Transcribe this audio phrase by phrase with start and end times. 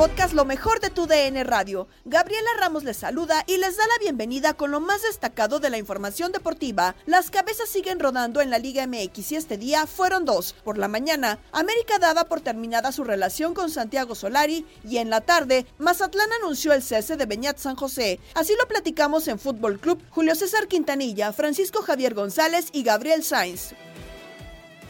[0.00, 3.98] Podcast Lo mejor de tu DN Radio, Gabriela Ramos les saluda y les da la
[4.00, 6.94] bienvenida con lo más destacado de la información deportiva.
[7.04, 10.54] Las cabezas siguen rodando en la Liga MX y este día fueron dos.
[10.64, 15.20] Por la mañana, América daba por terminada su relación con Santiago Solari y en la
[15.20, 18.20] tarde, Mazatlán anunció el cese de Beñat San José.
[18.32, 23.74] Así lo platicamos en Fútbol Club Julio César Quintanilla, Francisco Javier González y Gabriel Sainz.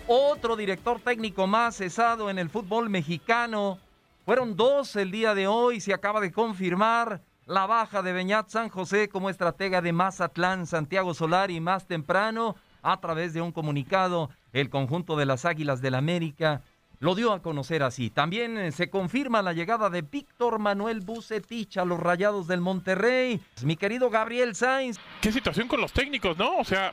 [0.06, 3.80] Otro director técnico más cesado en el fútbol mexicano.
[4.24, 5.80] Fueron dos el día de hoy.
[5.80, 11.14] Se acaba de confirmar la baja de Beñat San José como estratega de Mazatlán, Santiago
[11.14, 16.62] Solari, más temprano, a través de un comunicado, el conjunto de las Águilas del América
[17.00, 18.10] lo dio a conocer así.
[18.10, 23.40] También eh, se confirma la llegada de Víctor Manuel Bucetich a los Rayados del Monterrey.
[23.64, 24.98] Mi querido Gabriel Sainz.
[25.22, 26.58] Qué situación con los técnicos, ¿no?
[26.58, 26.92] O sea,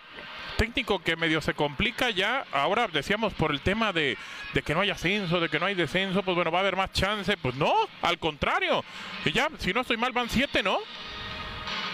[0.58, 2.46] técnico que medio se complica ya.
[2.52, 4.18] Ahora decíamos por el tema de,
[4.54, 6.76] de, que no hay ascenso, de que no hay descenso, pues bueno, va a haber
[6.76, 7.38] más chance.
[7.38, 8.84] Pues no, al contrario.
[9.24, 10.80] Y ya, si no estoy mal, van siete, ¿no?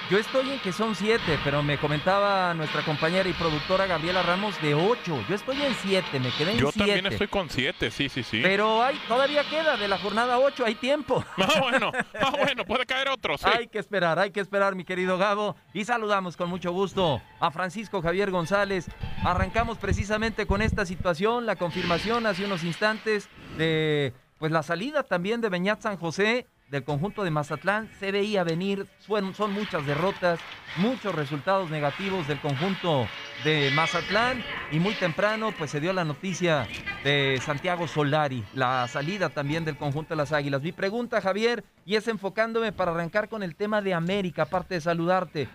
[0.09, 4.61] Yo estoy en que son siete, pero me comentaba nuestra compañera y productora Gabriela Ramos
[4.61, 5.23] de ocho.
[5.29, 6.91] Yo estoy en siete, me quedé en Yo siete.
[6.91, 8.41] también estoy con siete, sí, sí, sí.
[8.43, 11.23] Pero hay, todavía queda de la jornada ocho, hay tiempo.
[11.43, 13.45] Ah, bueno, ah, bueno, puede caer otro, sí.
[13.45, 15.55] Hay que esperar, hay que esperar, mi querido Gabo.
[15.73, 18.87] Y saludamos con mucho gusto a Francisco Javier González.
[19.23, 25.39] Arrancamos precisamente con esta situación, la confirmación hace unos instantes de pues la salida también
[25.41, 30.39] de Beñat San José del conjunto de Mazatlán se veía venir, son, muchas derrotas,
[30.77, 33.07] muchos resultados negativos del conjunto
[33.43, 36.67] de Mazatlán y muy temprano pues se dio la noticia
[37.03, 40.63] de Santiago Solari, la salida también del conjunto de las Águilas.
[40.63, 44.81] Mi pregunta Javier, y es enfocándome para arrancar con el tema de América, aparte de
[44.81, 45.49] saludarte,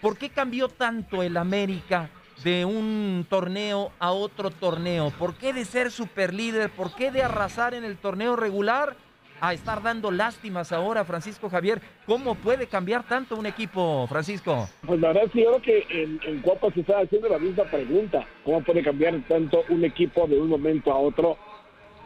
[0.00, 2.10] ¿por qué cambió tanto el América
[2.44, 5.10] de un torneo a otro torneo?
[5.18, 6.70] ¿Por qué de ser superlíder?
[6.70, 8.96] ¿Por qué de arrasar en el torneo regular?
[9.40, 11.80] A estar dando lástimas ahora, Francisco Javier.
[12.06, 14.68] ¿Cómo puede cambiar tanto un equipo, Francisco?
[14.86, 17.64] Pues la verdad sí, yo creo que en, en Copa se está haciendo la misma
[17.64, 18.26] pregunta.
[18.44, 21.36] ¿Cómo puede cambiar tanto un equipo de un momento a otro?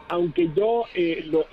[0.09, 1.47] Aunque yo eh, lo,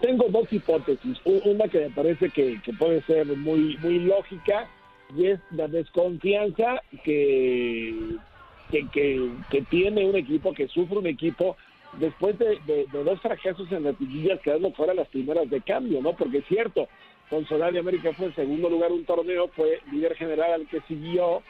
[0.00, 1.18] tengo dos hipótesis.
[1.24, 4.68] Una que me parece que, que, puede ser muy, muy lógica
[5.16, 7.94] y es la desconfianza que,
[8.70, 11.56] que, que, que tiene un equipo, que sufre un equipo
[11.94, 16.14] después de, de, dos fracasos en las liguillas quedando fuera las primeras de cambio, ¿no?
[16.14, 16.88] Porque es cierto,
[17.30, 21.42] con Solari América fue en segundo lugar un torneo, fue líder general al que siguió.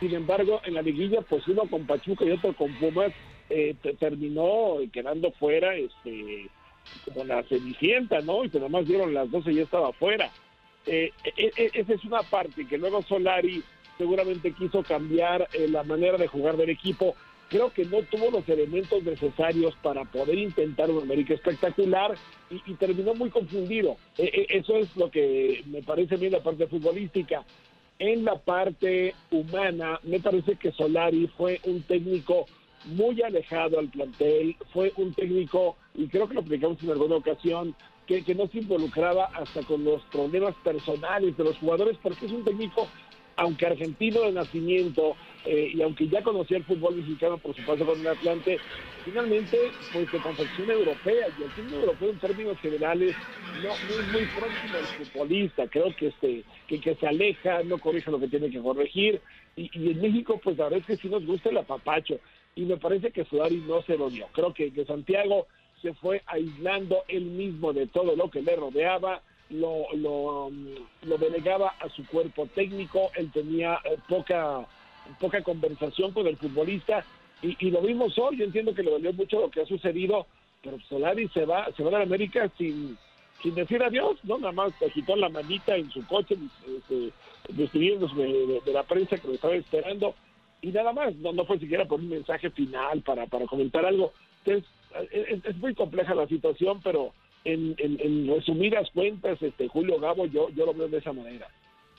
[0.00, 3.12] Sin embargo, en la liguilla, pues uno con Pachuca y otro con Pumas
[3.50, 6.48] eh, terminó quedando fuera, este,
[7.04, 8.44] como la cenicienta, ¿no?
[8.44, 10.30] Y que nomás dieron las 12 y ya estaba fuera.
[10.86, 13.62] Eh, eh, esa es una parte, que luego Solari
[13.98, 17.14] seguramente quiso cambiar eh, la manera de jugar del equipo.
[17.48, 22.14] Creo que no tuvo los elementos necesarios para poder intentar un América espectacular
[22.50, 23.96] y, terminó muy confundido.
[24.18, 27.44] Eh, eh, eso es lo que me parece bien la parte futbolística.
[27.98, 32.46] En la parte humana, me parece que Solari fue un técnico
[32.84, 37.74] muy alejado al plantel, fue un técnico, y creo que lo explicamos en alguna ocasión,
[38.06, 42.32] que, que no se involucraba hasta con los problemas personales de los jugadores, porque es
[42.32, 42.88] un técnico,
[43.38, 48.00] aunque argentino de nacimiento, eh, y aunque ya conocía el fútbol mexicano, por supuesto, con
[48.00, 48.60] el Atlante,
[49.04, 53.16] finalmente, pues de confección europea, y el fútbol europeo en términos generales
[53.54, 58.18] no, es muy próximo al futbolista, creo que, este, que, se aleja, no corrige lo
[58.18, 59.22] que tiene que corregir,
[59.56, 62.18] y, y en México, pues la verdad es que sí nos gusta el apapacho,
[62.56, 64.28] y me parece que Solari no se lo dio.
[64.32, 65.46] Creo que, que Santiago
[65.80, 70.50] se fue aislando él mismo de todo lo que le rodeaba, lo, lo,
[71.18, 74.66] delegaba a su cuerpo técnico, él tenía eh, poca,
[75.20, 77.04] poca conversación con el futbolista
[77.40, 80.26] y, lo vimos hoy, yo entiendo que le dolió mucho lo que ha sucedido,
[80.62, 82.98] pero Solari se va, se va a la América sin,
[83.42, 84.38] sin decir adiós, ¿no?
[84.38, 86.36] Nada más agitó la manita en su coche,
[86.66, 87.10] este,
[87.48, 90.14] despidiéndose de, de- de la prensa que lo estaba esperando
[90.60, 94.12] y nada más, no, no fue siquiera por un mensaje final para, para comentar algo.
[94.44, 94.68] Entonces,
[95.12, 97.12] es, es muy compleja la situación, pero
[97.52, 101.48] en, en, en resumidas cuentas, este Julio Gabo, yo, yo lo veo de esa manera.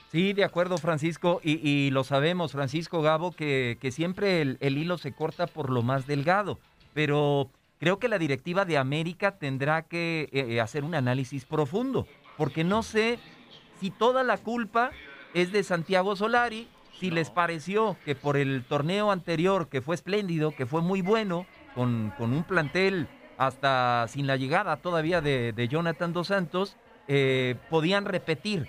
[0.08, 4.76] Sí, de acuerdo, Francisco, y, y lo sabemos, Francisco Gabo, que, que siempre el, el
[4.76, 6.58] hilo se corta por lo más delgado,
[6.94, 7.48] pero
[7.78, 12.06] creo que la directiva de América tendrá que eh, eh, hacer un análisis profundo,
[12.36, 13.18] porque no sé
[13.80, 14.90] si toda la culpa
[15.32, 16.66] es de Santiago Solari,
[16.98, 21.46] si les pareció que por el torneo anterior, que fue espléndido, que fue muy bueno,
[21.74, 23.06] con, con un plantel
[23.40, 26.76] hasta sin la llegada todavía de, Jonathan Dos Santos,
[27.08, 28.68] eh, podían repetir.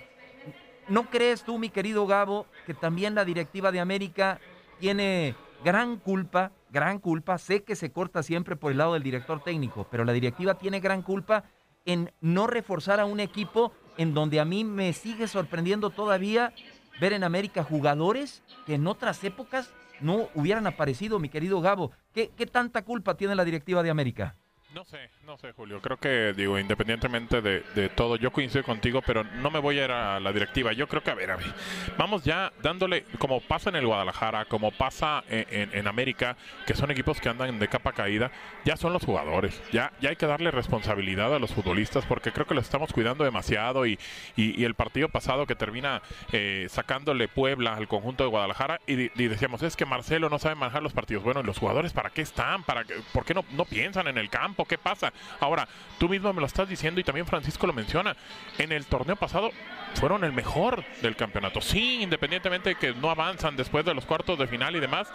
[0.88, 4.40] ¿No crees tú, mi querido Gabo, que también la directiva de América
[4.80, 7.36] tiene gran culpa, gran culpa?
[7.36, 10.80] Sé que se corta siempre por el lado del director técnico, pero la directiva tiene
[10.80, 11.44] gran culpa
[11.84, 16.54] en no reforzar a un equipo en donde a mí me sigue sorprendiendo todavía
[16.98, 19.70] ver en América jugadores que en otras épocas
[20.00, 21.90] no hubieran aparecido, mi querido Gabo.
[22.14, 24.34] ¿Qué, qué tanta culpa tiene la directiva de América?
[24.74, 25.82] No sé, no sé, Julio.
[25.82, 29.84] Creo que, digo, independientemente de, de todo, yo coincido contigo, pero no me voy a
[29.84, 30.72] ir a la directiva.
[30.72, 31.52] Yo creo que, a ver, a ver,
[31.98, 36.90] vamos ya dándole, como pasa en el Guadalajara, como pasa en, en- América, que son
[36.90, 38.30] equipos que andan de capa caída,
[38.64, 39.60] ya son los jugadores.
[39.72, 43.24] Ya, ya hay que darle responsabilidad a los futbolistas, porque creo que los estamos cuidando
[43.24, 43.84] demasiado.
[43.84, 43.98] Y,
[44.36, 46.00] y- el partido pasado que termina
[46.32, 50.82] eh, sacándole Puebla al conjunto de Guadalajara, y decíamos, es que Marcelo no sabe manejar
[50.82, 51.24] los partidos.
[51.24, 52.62] Bueno, ¿y los jugadores para qué están?
[52.62, 54.61] ¿Para qué, ¿Por qué no, no piensan en el campo?
[54.64, 55.12] ¿Qué pasa?
[55.40, 55.68] Ahora,
[55.98, 58.16] tú mismo me lo estás diciendo y también Francisco lo menciona.
[58.58, 59.50] En el torneo pasado
[59.94, 61.60] fueron el mejor del campeonato.
[61.60, 65.08] Sí, independientemente de que no avanzan después de los cuartos de final y demás.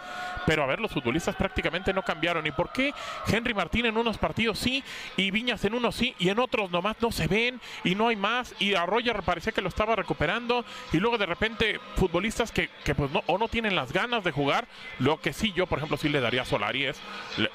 [0.46, 2.46] Pero a ver, los futbolistas prácticamente no cambiaron.
[2.46, 2.92] ¿Y por qué
[3.26, 4.82] Henry Martín en unos partidos sí
[5.16, 8.16] y Viñas en unos sí y en otros nomás no se ven y no hay
[8.16, 8.54] más?
[8.58, 12.94] Y a Roger parecía que lo estaba recuperando y luego de repente futbolistas que, que
[12.94, 14.66] pues no, o no tienen las ganas de jugar.
[14.98, 17.00] Lo que sí yo, por ejemplo, sí le daría a Solari es,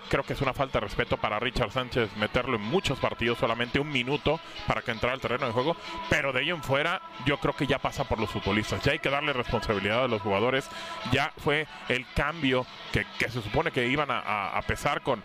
[0.09, 3.79] creo que es una falta de respeto para Richard Sánchez meterlo en muchos partidos, solamente
[3.79, 5.75] un minuto para que entrara al terreno de juego.
[6.09, 8.83] Pero de ahí en fuera, yo creo que ya pasa por los futbolistas.
[8.83, 10.69] Ya hay que darle responsabilidad a los jugadores.
[11.11, 15.21] Ya fue el cambio que, que se supone que iban a, a- pesar con,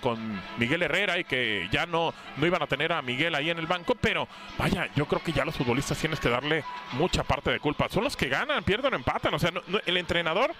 [0.00, 3.58] con, Miguel Herrera y que ya no, no iban a tener a Miguel ahí en
[3.58, 3.94] el banco.
[3.94, 7.88] Pero vaya, yo creo que ya los futbolistas tienes que darle mucha parte de culpa.
[7.88, 9.34] Son los que ganan, pierden empatan.
[9.34, 9.50] O sea,
[9.86, 10.54] el entrenador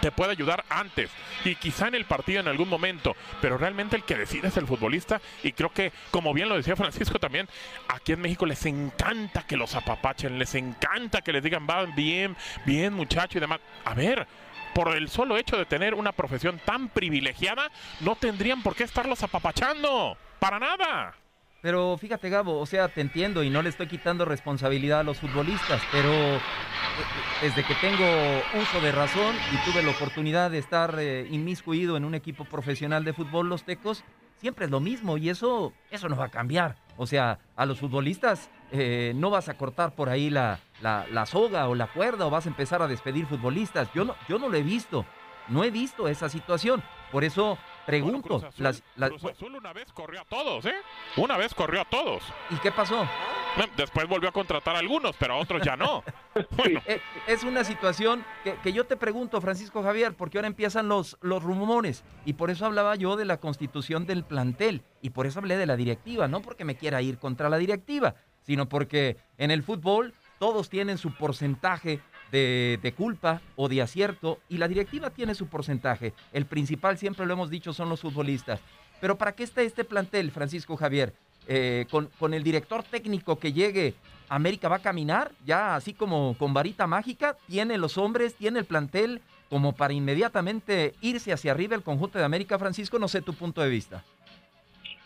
[0.00, 1.10] te puede ayudar antes
[1.44, 4.66] y quizá en el partido en algún momento, pero realmente el que decide es el
[4.66, 7.48] futbolista y creo que, como bien lo decía Francisco también,
[7.86, 12.36] aquí en México les encanta que los apapachen, les encanta que les digan, va bien,
[12.64, 13.60] bien muchacho y demás.
[13.84, 14.26] A ver,
[14.74, 17.70] por el solo hecho de tener una profesión tan privilegiada,
[18.00, 21.14] no tendrían por qué estarlos apapachando, para nada.
[21.60, 25.18] Pero fíjate, Gabo, o sea, te entiendo y no le estoy quitando responsabilidad a los
[25.18, 26.40] futbolistas, pero eh,
[27.40, 28.04] desde que tengo
[28.60, 33.04] uso de razón y tuve la oportunidad de estar eh, inmiscuido en un equipo profesional
[33.04, 34.02] de fútbol, los tecos,
[34.38, 36.74] siempre es lo mismo y eso, eso no va a cambiar.
[36.96, 41.26] O sea, a los futbolistas eh, no vas a cortar por ahí la, la, la
[41.26, 43.88] soga o la cuerda o vas a empezar a despedir futbolistas.
[43.94, 45.04] Yo no, yo no lo he visto,
[45.48, 46.82] no he visto esa situación.
[47.12, 50.74] Por eso pregunto, Cruz Azul, las- las- Cruz Azul una vez corrió a todos, ¿eh?
[51.18, 52.22] Una vez corrió a todos.
[52.48, 53.06] ¿y qué pasó?
[53.76, 56.02] Después volvió a contratar a algunos, pero a otros ya no.
[56.86, 61.18] Eh, Es una situación que, que yo te pregunto, Francisco Javier, porque ahora empiezan los,
[61.20, 65.40] los rumores y por eso hablaba yo de la constitución del plantel y por eso
[65.40, 68.14] hablé de la directiva, no porque me quiera ir contra la directiva,
[68.46, 74.40] sino porque en el fútbol todos tienen su porcentaje de, de, culpa o de acierto
[74.48, 76.14] y la directiva tiene su porcentaje.
[76.32, 78.60] El principal, siempre lo hemos dicho, son los futbolistas.
[79.00, 81.12] Pero ¿para qué está este plantel, Francisco Javier?
[81.48, 83.94] Eh, con, con, el director técnico que llegue,
[84.28, 88.64] América va a caminar, ya así como con varita mágica, tiene los hombres, tiene el
[88.64, 89.20] plantel
[89.50, 93.60] como para inmediatamente irse hacia arriba el conjunto de América, Francisco, no sé tu punto
[93.60, 94.04] de vista.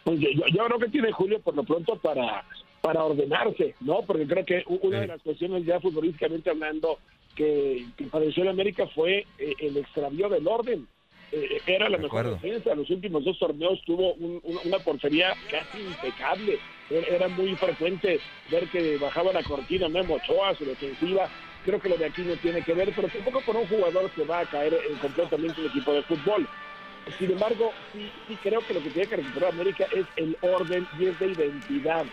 [0.05, 2.45] Pues yo, yo creo que tiene Julio por lo pronto para,
[2.81, 4.03] para ordenarse, ¿no?
[4.03, 6.99] Porque creo que una de las cuestiones ya futbolísticamente hablando
[7.35, 10.87] que, que padeció en América fue eh, el extravío del orden
[11.33, 12.75] eh, era la mejor defensa.
[12.75, 16.59] Los últimos dos torneos tuvo una portería casi impecable.
[16.89, 21.29] Era muy frecuente ver que bajaba la cortina Memo Ochoa, su defensiva.
[21.65, 24.25] Creo que lo de aquí no tiene que ver, pero tampoco por un jugador que
[24.25, 26.47] va a caer en completamente el equipo de fútbol.
[27.19, 30.87] Sin embargo, sí, sí creo que lo que tiene que recuperar América es el orden
[30.99, 32.07] y es de identidad.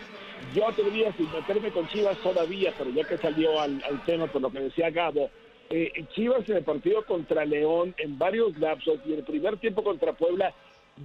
[0.54, 4.26] Yo te diría, sin meterme con Chivas todavía, pero ya que salió al, al tema
[4.26, 5.30] por lo que decía Gabo,
[5.70, 10.12] eh, Chivas en el partido contra León en varios lapsos y el primer tiempo contra
[10.12, 10.52] Puebla,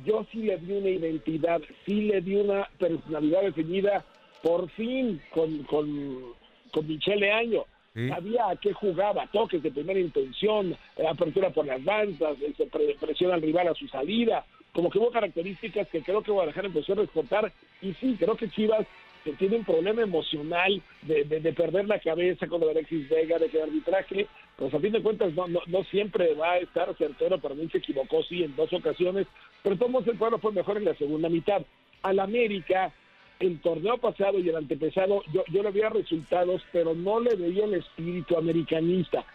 [0.06, 4.06] yo sí le di una identidad, sí le di una personalidad definida
[4.44, 6.36] por fin con, con,
[6.72, 7.66] con Michele Año.
[8.08, 10.78] Sabía a qué jugaba, toques de primera intención,
[11.10, 12.66] apertura por las bandas, se
[12.98, 16.94] presiona al rival a su salida, como que hubo características que creo que Guadalajara empezó
[16.94, 18.86] a respetar y sí, creo que Chivas
[19.24, 23.50] que tiene un problema emocional de, de, perder la cabeza con de Alexis Vega, de
[23.50, 27.40] que el arbitraje, pues a fin de cuentas no, no, siempre va a estar certero,
[27.40, 29.28] para mí se equivocó sí en dos ocasiones,
[29.64, 31.62] pero todos el pueblo fue mejor en la segunda mitad.
[32.02, 32.94] Al América,
[33.40, 37.66] el torneo pasado y el antepasado, yo, yo le veía resultados, pero no le veía
[37.66, 39.26] el espíritu americanista.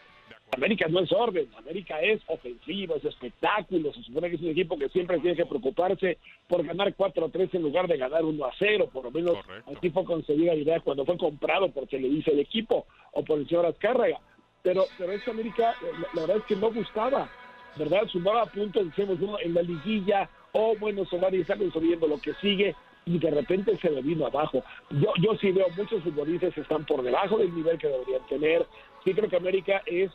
[0.52, 4.78] América no es orden, América es ofensivo, es espectáculo, se supone que es un equipo
[4.78, 8.44] que siempre tiene que preocuparse por ganar 4 a 3 en lugar de ganar 1
[8.44, 9.36] a 0, por lo menos
[9.76, 13.38] así fue concebida la idea cuando fue comprado porque le dice el equipo o por
[13.38, 14.20] el señor Azcárraga,
[14.62, 15.74] pero, pero esta América
[16.14, 17.28] la, verdad es que no gustaba,
[17.76, 18.06] ¿verdad?
[18.08, 22.32] Sumaba puntos, decimos, uno en la liguilla, o oh, bueno, Solari está construyendo lo que
[22.34, 24.62] sigue, y de repente se le vino abajo.
[24.90, 28.66] Yo, yo sí veo muchos futbolistas que están por debajo del nivel que deberían tener.
[29.04, 30.10] Sí creo que América es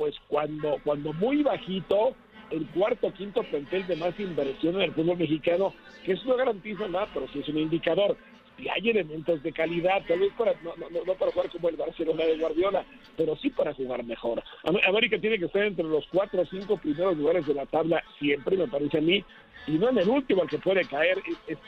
[0.00, 2.16] pues cuando, cuando muy bajito,
[2.48, 6.88] el cuarto quinto plantel de más inversión en el fútbol mexicano, que eso no garantiza
[6.88, 8.16] nada, pero sí es un indicador.
[8.56, 10.72] Y hay elementos de calidad, tal vez para, no,
[11.04, 12.82] no, para jugar como el Barcelona de Guardiola,
[13.14, 14.42] pero sí para jugar mejor.
[14.88, 18.56] América tiene que estar entre los cuatro o cinco primeros lugares de la tabla siempre,
[18.56, 19.22] me parece a mí,
[19.66, 21.18] y no en el último al que puede caer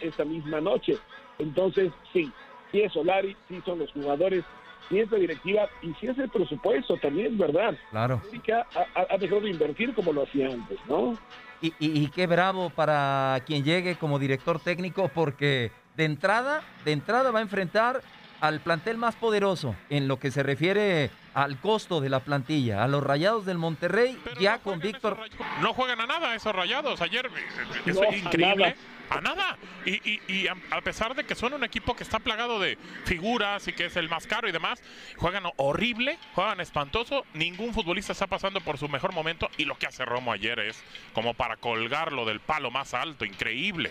[0.00, 0.96] esta misma noche.
[1.38, 2.32] Entonces, sí,
[2.70, 4.42] sí es Solari, sí son los jugadores,
[4.88, 7.76] si es la directiva y si es el presupuesto también, ¿verdad?
[7.90, 8.20] Claro.
[8.22, 11.16] América ha, dejado de invertir como lo hacía antes, ¿no?
[11.60, 17.30] Y, y, qué bravo para quien llegue como director técnico porque de entrada, de entrada
[17.30, 18.02] va a enfrentar
[18.40, 22.88] al plantel más poderoso en lo que se refiere al costo de la plantilla, a
[22.88, 25.16] los Rayados del Monterrey, ya con Víctor.
[25.60, 27.00] No juegan a nada esos Rayados.
[27.00, 27.30] Ayer, eh,
[27.86, 28.74] eso es increíble
[29.18, 29.58] a nada.
[29.84, 33.86] Y, a, pesar de que son un equipo que está plagado de figuras y que
[33.86, 34.82] es el más caro y demás,
[35.16, 37.24] juegan horrible, juegan espantoso.
[37.34, 39.48] Ningún futbolista está pasando por su mejor momento.
[39.56, 43.90] Y lo que hace Romo ayer es como para colgarlo del palo más alto, increíble.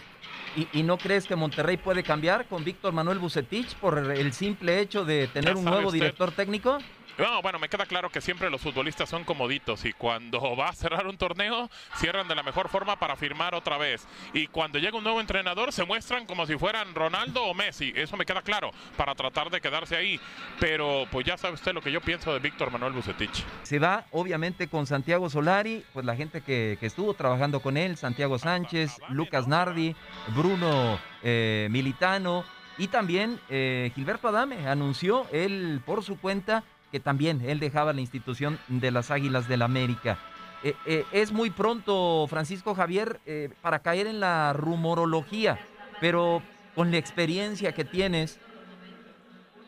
[0.74, 5.06] ¿Y, no crees que Monterrey puede cambiar con Víctor Manuel Bucetich por el simple hecho
[5.06, 6.80] de tener un nuevo director técnico?
[7.18, 10.74] No, bueno, me queda claro que siempre los futbolistas son comoditos y cuando va a
[10.74, 14.08] cerrar un torneo cierran de la mejor forma para firmar otra vez.
[14.34, 18.18] Y cuando llega un nuevo entrenador se muestran como si fueran Ronaldo o Messi, eso
[18.18, 20.20] me queda claro, para tratar de quedarse ahí.
[20.60, 23.44] Pero pues ya sabe usted lo que yo pienso de Víctor Manuel Bucetich.
[23.64, 28.38] Se va obviamente con Santiago Solari, pues la gente que, estuvo trabajando con él, Santiago
[28.40, 29.96] Sánchez, Lucas Nardi,
[30.36, 32.44] Bruno eh, Militano
[32.78, 38.02] y también eh, Gilberto Adame anunció él por su cuenta que también él dejaba la
[38.02, 40.20] institución de las Águilas del América.
[40.64, 45.60] Eh, eh, es muy pronto, Francisco Javier, eh, para caer en la rumorología,
[46.00, 46.44] pero
[46.76, 48.40] con la experiencia que tienes,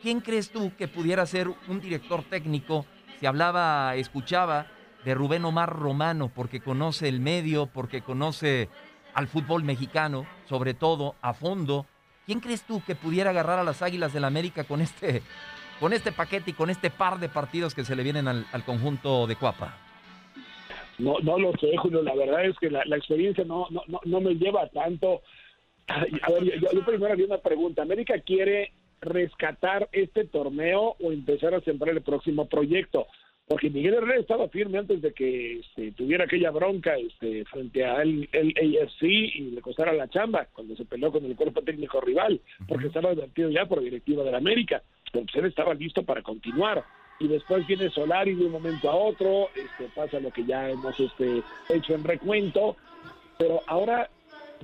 [0.02, 2.86] ¿quién crees tú que pudiera ser un director técnico?
[3.18, 4.66] Se hablaba, escuchaba
[5.04, 8.68] de Rubén Omar Romano, porque conoce el medio, porque conoce
[9.14, 11.86] al fútbol mexicano, sobre todo a fondo.
[12.26, 15.22] ¿Quién crees tú que pudiera agarrar a las Águilas del América con este
[15.80, 19.26] con este paquete y con este par de partidos que se le vienen al, conjunto
[19.26, 19.76] de Cuapa?
[20.98, 22.02] No, no lo sé, Julio.
[22.02, 25.22] La verdad es que la, experiencia no, no, no, me lleva tanto.
[25.88, 27.82] A ver, yo, primero había una pregunta.
[27.82, 33.06] ¿América quiere rescatar este torneo o empezar a sembrar el próximo proyecto?
[33.46, 38.00] Porque Miguel Herrera estaba firme antes de que este, tuviera aquella bronca este, frente a
[38.00, 42.00] el, el AFC y le costara la chamba cuando se peleó con el cuerpo técnico
[42.00, 44.32] rival, porque estaba advertido ya por directiva de
[45.34, 46.84] él estaba listo para continuar.
[47.20, 50.98] y después viene Solari de un momento a otro, este, pasa lo que ya hemos
[50.98, 52.76] este, hecho en recuento,
[53.38, 54.10] pero ahora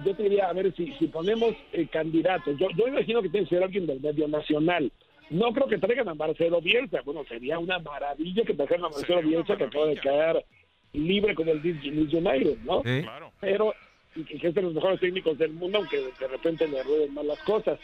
[0.04, 3.46] yo te diría, a ver, si, si ponemos eh, candidatos, yo, yo imagino que tiene
[3.46, 4.90] que ser alguien del medio nacional,
[5.30, 9.22] no creo que traigan a Marcelo Bielsa, bueno, sería una maravilla que traigan a Marcelo
[9.22, 10.44] Bielsa que acaba de caer
[10.92, 12.82] libre con el Leeds United, ¿no?
[12.82, 13.32] Claro.
[13.40, 13.72] Pero
[14.14, 17.26] y que es de los mejores técnicos del mundo, aunque de repente le rueden mal
[17.26, 17.78] las cosas.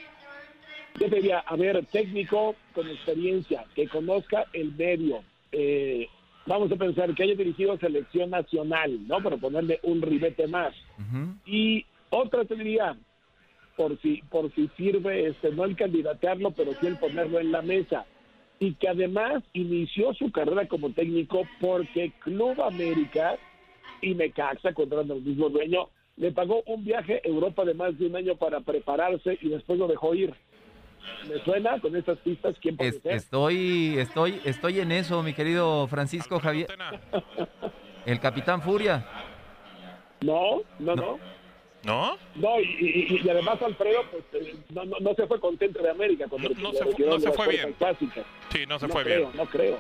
[0.99, 5.23] Yo diría, a ver, técnico con experiencia, que conozca el medio.
[5.53, 6.09] Eh,
[6.47, 9.23] vamos a pensar que haya dirigido selección nacional, ¿no?
[9.23, 10.75] Para ponerle un ribete más.
[11.45, 12.97] Y otra te diría,
[13.77, 17.63] por si, por si sirve, este, no el candidatearlo, pero sí el ponerlo en la
[17.63, 18.07] mesa.
[18.59, 23.37] Y que además inició su carrera como técnico porque Club América
[24.01, 28.07] y Necaxa, contratando el mismo dueño, le pagó un viaje a Europa de más de
[28.07, 30.33] un año para prepararse y después lo dejó ir.
[31.29, 32.55] ¿Me suena con estas pistas?
[32.61, 33.13] ¿Quién puede Es- ser?
[33.15, 36.69] estoy, estoy, estoy en eso, mi querido Francisco Javier.
[38.05, 39.05] El Capitán Furia.
[40.21, 41.19] No, no, no.
[41.85, 42.17] ¿No?
[42.35, 45.91] No, y, y- y además Alfredo pues, eh, no, no, no se fue contento de
[45.91, 47.75] América cuando No se fu- no se fue bien.
[47.79, 48.25] básicas.
[48.51, 49.31] Sí, no se no fue creo, bien.
[49.37, 49.79] No creo.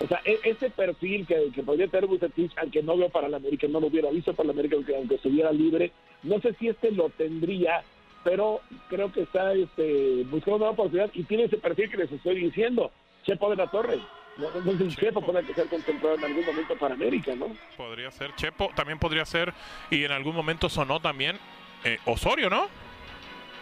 [0.00, 3.36] O sea, e- ese perfil que, que podría tener Bucetich, aunque no veo para la
[3.36, 5.92] América, no lo hubiera visto para la América, aunque, aunque estuviera libre,
[6.24, 7.84] no sé si este lo tendría,
[8.24, 12.36] pero creo que está este, buscando una oportunidad y tiene ese perfil que les estoy
[12.40, 12.90] diciendo,
[13.24, 13.98] Chepo de la Torre.
[14.36, 17.46] No, no sé si Chepo puede ser contemplado en algún momento para América, ¿no?
[17.76, 19.52] Podría ser Chepo, también podría ser,
[19.90, 21.38] y en algún momento sonó también
[21.84, 22.64] eh, Osorio, ¿no?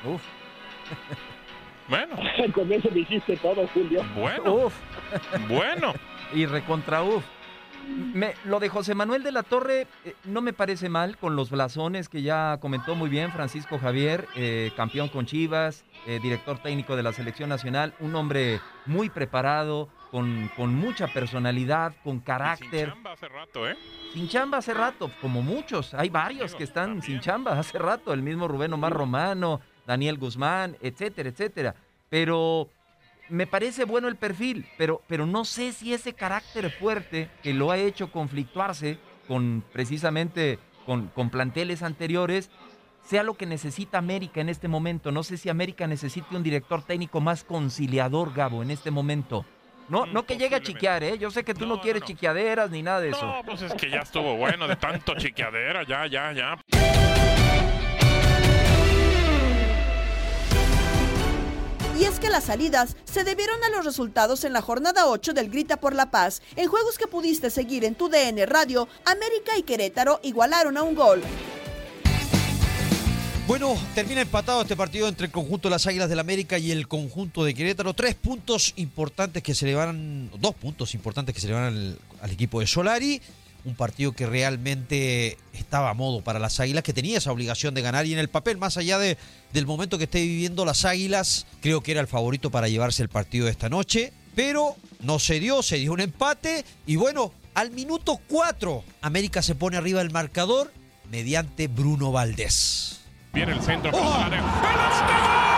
[0.05, 0.23] Uf.
[1.89, 2.17] Bueno,
[2.55, 4.03] Con eso dijiste todo, Julio.
[4.15, 4.75] bueno, Uf.
[5.49, 5.93] bueno.
[6.33, 7.23] Y recontra uf.
[8.15, 11.51] Me- lo de José Manuel de la Torre eh, no me parece mal con los
[11.51, 16.97] blasones que ya comentó muy bien Francisco Javier, eh, campeón con Chivas, eh, director técnico
[16.97, 22.91] de la selección nacional, un hombre muy preparado, con, con mucha personalidad, con carácter.
[22.91, 23.77] Chamba hace rato, ¿eh?
[24.13, 25.95] Sin chamba hace rato, como muchos.
[25.95, 28.13] Hay varios que están sin chamba hace rato.
[28.13, 31.75] El mismo Rubén Omar Romano, Daniel Guzmán, etcétera, etcétera.
[32.11, 32.69] Pero
[33.33, 37.71] me parece bueno el perfil, pero, pero no sé si ese carácter fuerte que lo
[37.71, 42.51] ha hecho conflictuarse con precisamente con, con planteles anteriores
[43.03, 45.11] sea lo que necesita América en este momento.
[45.13, 49.47] No sé si América necesite un director técnico más conciliador, Gabo, en este momento.
[49.89, 51.19] No, no que llegue a chiquear, ¿eh?
[51.19, 53.27] Yo sé que tú no, quieres chiqueaderas ni nada de eso.
[53.27, 57.12] No, pues es que ya estuvo bueno de tanto chiqueadera, ya, ya, ya.
[62.03, 65.49] Y es que las salidas se debieron a los resultados en la jornada 8 del
[65.49, 66.43] Grita por la Paz.
[66.57, 70.97] En juegos que pudiste seguir en tu DN Radio, América y Querétaro igualaron a un
[70.97, 71.23] gol.
[73.47, 76.89] Bueno, termina empatado este partido entre el conjunto de las Águilas del América y el
[76.89, 77.95] conjunto de Querétaro.
[77.95, 81.99] Tres puntos importantes que se le van, dos puntos importantes que se le van al,
[82.21, 83.23] al equipo de Solari.
[83.65, 87.83] Un partido que realmente estaba a modo para las Águilas, que tenía esa obligación de
[87.83, 89.17] ganar y en el papel, más allá de,
[89.53, 93.09] del momento que esté viviendo las Águilas, creo que era el favorito para llevarse el
[93.09, 94.13] partido de esta noche.
[94.35, 99.55] Pero no se dio, se dio un empate y bueno, al minuto 4 América se
[99.55, 100.73] pone arriba del marcador
[101.11, 103.01] mediante Bruno Valdés.
[103.33, 103.91] Viene el centro.
[103.93, 104.41] cruzó el área.
[104.41, 105.53] ¡De las Águilas!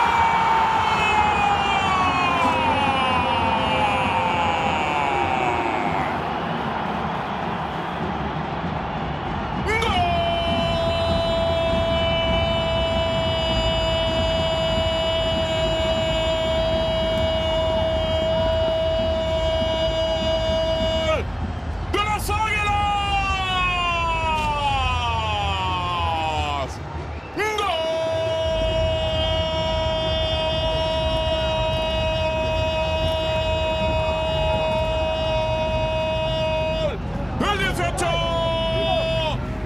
[37.51, 38.05] ¡El 18!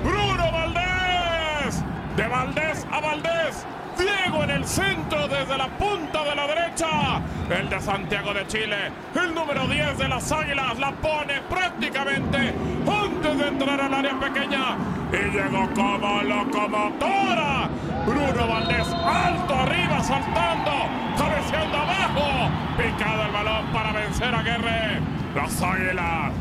[0.04, 1.84] ¡Bruno Valdés!
[2.16, 3.66] De Valdés a Valdés.
[3.98, 7.22] Diego en el centro desde la punta de la derecha.
[7.50, 8.92] El de Santiago de Chile.
[9.16, 12.54] El número 10 de las Águilas la pone prácticamente
[12.88, 14.78] antes de entrar al área pequeña.
[15.12, 17.70] Y llegó como locomotora.
[18.06, 20.72] Bruno Valdés alto arriba saltando.
[21.18, 22.50] Cabeceando abajo.
[22.78, 25.00] Picado el balón para vencer a Guerre.
[25.36, 26.32] Las Águilas.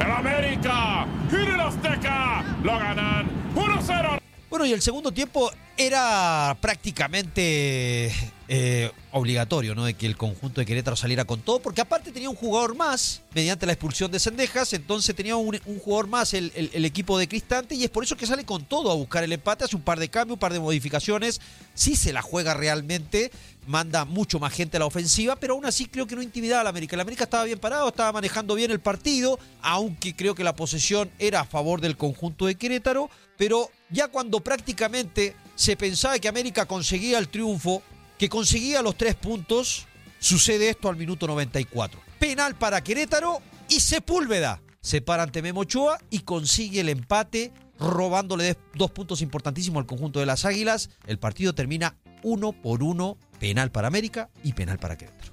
[0.00, 4.20] El América y Azteca lo ganan 1-0.
[4.48, 8.12] Bueno, y el segundo tiempo era prácticamente
[8.48, 9.84] eh, obligatorio, ¿no?
[9.84, 13.22] De que el conjunto de Querétaro saliera con todo, porque aparte tenía un jugador más
[13.34, 17.28] mediante la expulsión de Sendejas, entonces tenía un, jugador más el, el- el equipo de
[17.28, 19.82] Cristante y es por eso que sale con todo a buscar el empate, hace un
[19.82, 21.40] par de cambios, un par de modificaciones,
[21.74, 23.30] sí se la juega realmente,
[23.66, 26.64] manda mucho más gente a la ofensiva, pero aún así creo que no intimidaba a
[26.64, 26.96] la América.
[26.96, 31.10] La América estaba bien parado, estaba manejando bien el partido, aunque creo que la posesión
[31.18, 36.66] era a favor del conjunto de Querétaro, pero ya cuando prácticamente se pensaba que América
[36.66, 37.82] conseguía el triunfo,
[38.22, 39.88] que conseguía los tres puntos,
[40.20, 42.00] sucede esto al minuto 94.
[42.20, 48.56] Penal para Querétaro y Sepúlveda se para ante Memo Ochoa y consigue el empate, robándole
[48.74, 50.90] dos puntos importantísimos al conjunto de las Águilas.
[51.04, 55.32] El partido termina uno por uno, penal para América y penal para Querétaro.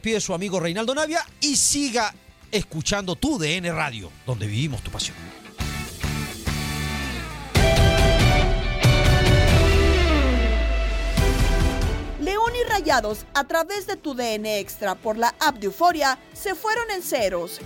[0.00, 2.14] Despide su amigo Reinaldo Navia y siga
[2.50, 5.14] escuchando tu DN Radio, donde vivimos tu pasión.
[12.18, 16.54] León y Rayados, a través de tu DN Extra por la app de Euforia, se
[16.54, 17.60] fueron en ceros.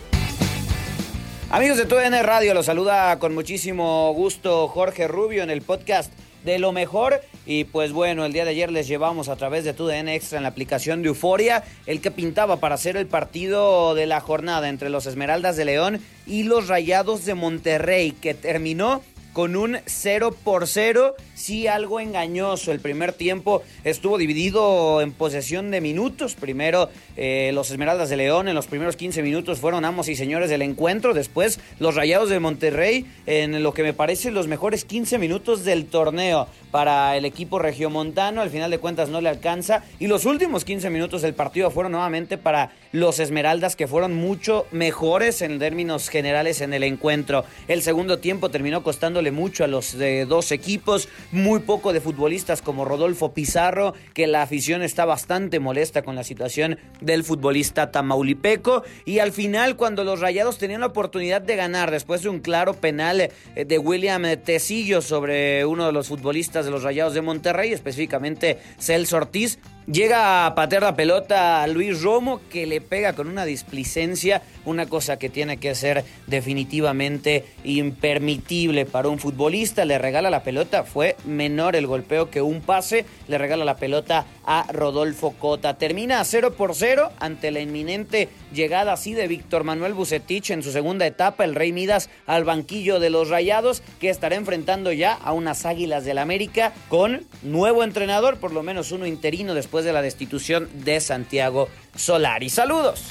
[1.51, 6.12] Amigos de TUDN Radio, los saluda con muchísimo gusto Jorge Rubio en el podcast
[6.44, 7.20] de lo mejor.
[7.46, 10.44] Y pues bueno, el día de ayer les llevamos a través de TUDN Extra en
[10.44, 14.90] la aplicación de Euforia el que pintaba para hacer el partido de la jornada entre
[14.90, 19.02] los Esmeraldas de León y los Rayados de Monterrey, que terminó
[19.35, 22.70] con un 0 por 0, sí algo engañoso.
[22.70, 26.37] El primer tiempo estuvo dividido en posesión de minutos.
[26.37, 30.49] Primero eh, los Esmeraldas de León en los primeros 15 minutos fueron amos y señores
[30.51, 31.14] del encuentro.
[31.14, 35.87] Después los Rayados de Monterrey en lo que me parece los mejores 15 minutos del
[35.87, 38.40] torneo para el equipo regiomontano.
[38.40, 39.83] Al final de cuentas no le alcanza.
[39.99, 44.66] Y los últimos 15 minutos del partido fueron nuevamente para los Esmeraldas que fueron mucho
[44.70, 47.44] mejores en términos generales en el encuentro.
[47.66, 51.09] El segundo tiempo terminó costándole mucho a los eh, dos equipos.
[51.33, 56.22] Muy poco de futbolistas como Rodolfo Pizarro, que la afición está bastante molesta con la
[56.22, 58.85] situación del futbolista tamaulipeco.
[59.04, 62.74] Y al final, cuando los Rayados tenían la oportunidad de ganar después de un claro
[62.74, 67.72] penal eh, de William Tecillo sobre uno de los futbolistas de los Rayados de Monterrey,
[67.72, 73.29] específicamente Celso Ortiz, Llega a patear la pelota a Luis Romo que le pega con
[73.29, 79.85] una displicencia, una cosa que tiene que ser definitivamente impermitible para un futbolista.
[79.85, 84.25] Le regala la pelota, fue menor el golpeo que un pase, le regala la pelota
[84.46, 85.78] a Rodolfo Cota.
[85.78, 90.62] Termina a 0 por 0 ante la inminente llegada así de Víctor Manuel Bucetich en
[90.62, 95.14] su segunda etapa, el Rey Midas al banquillo de los Rayados, que estará enfrentando ya
[95.14, 99.92] a unas Águilas del América con nuevo entrenador, por lo menos uno interino después de
[99.92, 102.50] la destitución de Santiago Solari.
[102.50, 103.02] Saludos.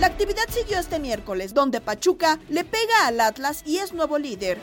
[0.00, 4.58] La actividad siguió este miércoles, donde Pachuca le pega al Atlas y es nuevo líder.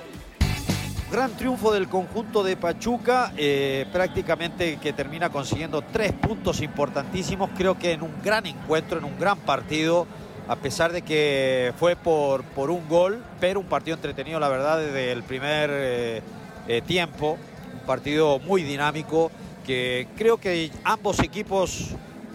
[1.13, 7.77] Gran triunfo del conjunto de Pachuca, eh, prácticamente que termina consiguiendo tres puntos importantísimos, creo
[7.77, 10.07] que en un gran encuentro, en un gran partido,
[10.47, 14.79] a pesar de que fue por, por un gol, pero un partido entretenido, la verdad,
[14.79, 16.21] desde el primer eh,
[16.67, 17.37] eh, tiempo,
[17.71, 19.29] un partido muy dinámico,
[19.63, 21.89] que creo que ambos equipos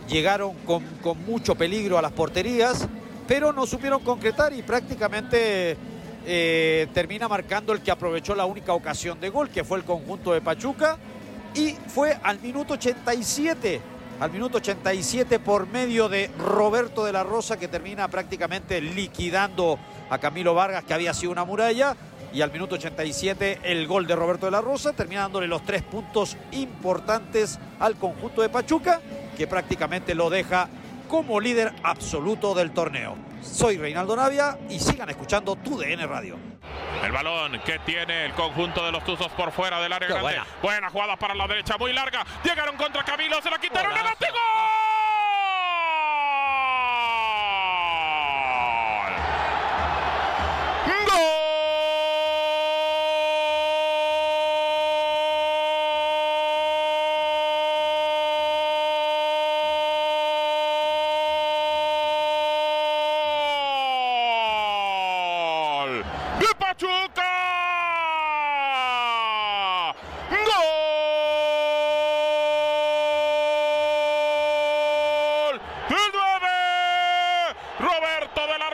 [0.08, 2.86] llegaron con, con mucho peligro a las porterías,
[3.26, 5.76] pero no supieron concretar y prácticamente
[6.30, 10.34] eh, termina marcando el que aprovechó la única ocasión de gol, que fue el conjunto
[10.34, 10.98] de Pachuca,
[11.54, 13.80] y fue al minuto 87,
[14.20, 19.78] al minuto 87 por medio de Roberto de la Rosa, que termina prácticamente liquidando
[20.10, 21.96] a Camilo Vargas, que había sido una muralla,
[22.30, 25.82] y al minuto 87 el gol de Roberto de la Rosa, termina dándole los tres
[25.82, 29.00] puntos importantes al conjunto de Pachuca,
[29.34, 30.68] que prácticamente lo deja
[31.08, 33.16] como líder absoluto del torneo.
[33.42, 36.36] Soy Reinaldo Navia y sigan escuchando tu DN Radio.
[37.02, 40.22] El balón que tiene el conjunto de los Tuzos por fuera del área Qué grande.
[40.30, 40.46] buena.
[40.62, 40.90] Buena.
[40.90, 42.24] jugada para la derecha, muy larga.
[42.44, 43.90] Llegaron contra Camilo, se la quitaron.
[43.90, 44.04] Golazo.
[44.04, 44.38] ¡Remate, gol!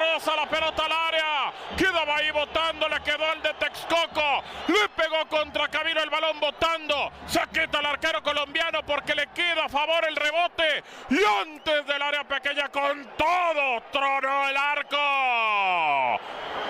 [0.04, 1.52] De la pelota al área.
[1.76, 4.44] Quedaba ahí botando, le quedó el de Texcoco.
[4.68, 7.10] Le pegó contra Camilo el balón botando.
[7.26, 10.84] Saqueta al arquero colombiano porque le queda a favor el rebote.
[11.08, 16.20] Y antes del área pequeña con todo, tronó el arco.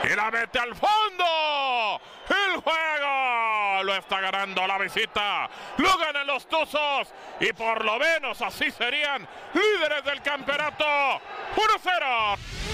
[0.05, 2.01] Y la mete al fondo.
[2.29, 5.51] El juego lo está ganando la visita.
[5.79, 7.13] Lo ganan los Tuzos.
[7.41, 10.85] Y por lo menos así serían líderes del campeonato.
[11.57, 12.74] 1-0.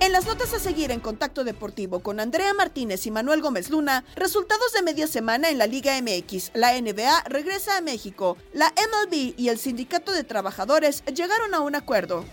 [0.00, 4.02] En las notas a seguir en Contacto Deportivo con Andrea Martínez y Manuel Gómez Luna,
[4.16, 6.52] resultados de media semana en la Liga MX.
[6.54, 8.38] La NBA regresa a México.
[8.54, 12.24] La MLB y el Sindicato de Trabajadores llegaron a un acuerdo.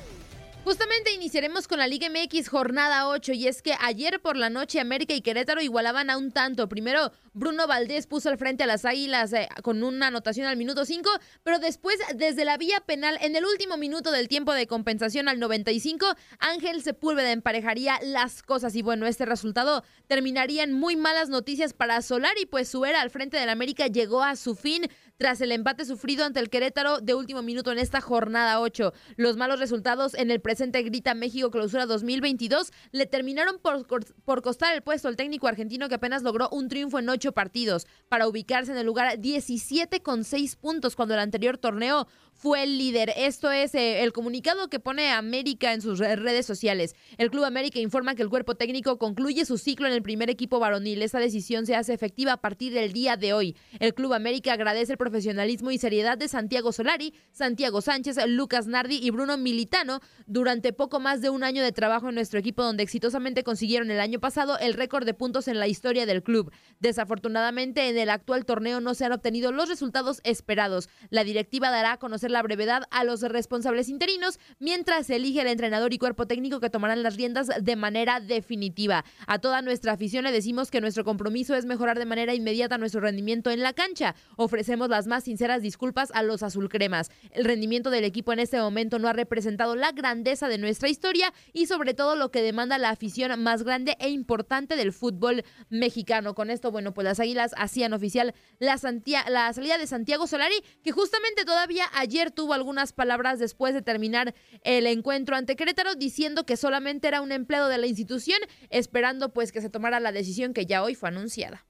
[0.68, 4.82] Justamente iniciaremos con la Liga MX jornada 8 y es que ayer por la noche
[4.82, 6.68] América y Querétaro igualaban a un tanto.
[6.68, 10.84] Primero Bruno Valdés puso al frente a las Águilas eh, con una anotación al minuto
[10.84, 11.10] 5,
[11.44, 15.40] pero después desde la vía penal en el último minuto del tiempo de compensación al
[15.40, 16.06] 95,
[16.40, 22.02] Ángel Sepúlveda emparejaría las cosas y bueno, este resultado terminaría en muy malas noticias para
[22.02, 25.84] Solari, pues su era al frente del América llegó a su fin tras el empate
[25.86, 28.94] sufrido ante el Querétaro de último minuto en esta jornada 8.
[29.16, 33.86] Los malos resultados en el presente Grita México Clausura 2022 le terminaron por,
[34.24, 37.88] por costar el puesto al técnico argentino que apenas logró un triunfo en ocho partidos
[38.10, 42.78] para ubicarse en el lugar 17 con 6 puntos cuando el anterior torneo fue el
[42.78, 43.12] líder.
[43.18, 46.96] Esto es eh, el comunicado que pone América en sus redes sociales.
[47.18, 50.60] El Club América informa que el cuerpo técnico concluye su ciclo en el primer equipo
[50.60, 51.02] varonil.
[51.02, 53.56] Esta decisión se hace efectiva a partir del día de hoy.
[53.80, 59.00] El Club América agradece el profesionalismo y seriedad de Santiago Solari, Santiago Sánchez, Lucas Nardi
[59.02, 62.84] y Bruno Militano durante poco más de un año de trabajo en nuestro equipo donde
[62.84, 66.52] exitosamente consiguieron el año pasado el récord de puntos en la historia del club.
[66.82, 70.90] Desafortunadamente en el actual torneo no se han obtenido los resultados esperados.
[71.10, 75.48] La directiva dará a conocer la brevedad a los responsables interinos mientras se elige el
[75.48, 79.06] entrenador y cuerpo técnico que tomarán las riendas de manera definitiva.
[79.26, 83.00] A toda nuestra afición le decimos que nuestro compromiso es mejorar de manera inmediata nuestro
[83.00, 84.14] rendimiento en la cancha.
[84.36, 87.12] Ofrecemos las más sinceras disculpas a los azulcremas.
[87.30, 91.32] El rendimiento del equipo en este momento no ha representado la grandeza de nuestra historia
[91.54, 96.34] y sobre todo lo que demanda la afición más grande e importante del fútbol mexicano.
[96.34, 101.46] Con esto, bueno, pues las Águilas hacían oficial la, salida de Santiago Solari, que justamente
[101.46, 104.34] todavía ayer tuvo algunas palabras después de terminar
[104.64, 108.40] el encuentro ante Querétaro, diciendo que solamente era un empleado de la institución,
[108.72, 111.68] esperando pues que se tomara la decisión que ya hoy fue anunciada.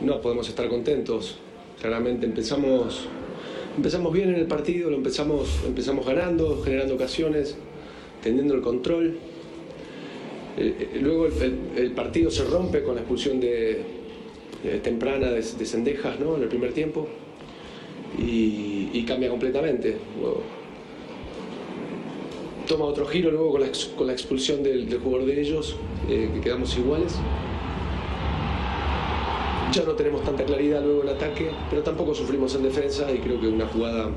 [0.00, 1.40] No podemos estar contentos.
[1.80, 3.08] Claramente empezamos,
[3.76, 7.56] empezamos bien en el partido, lo empezamos, empezamos ganando, generando ocasiones,
[8.22, 9.16] teniendo el control.
[10.58, 13.82] Eh, eh, luego el, partido se rompe con la expulsión de,
[14.82, 16.36] temprana de, de Sendejas ¿no?
[16.36, 17.08] en el primer tiempo
[18.18, 19.96] y, cambia completamente.
[22.66, 25.76] Toma otro giro luego con la, con la expulsión del, jugador de ellos,
[26.08, 27.16] eh, que quedamos iguales.
[29.72, 33.40] Ya no tenemos tanta claridad luego en ataque, pero tampoco sufrimos en defensa y creo
[33.40, 34.10] que una jugada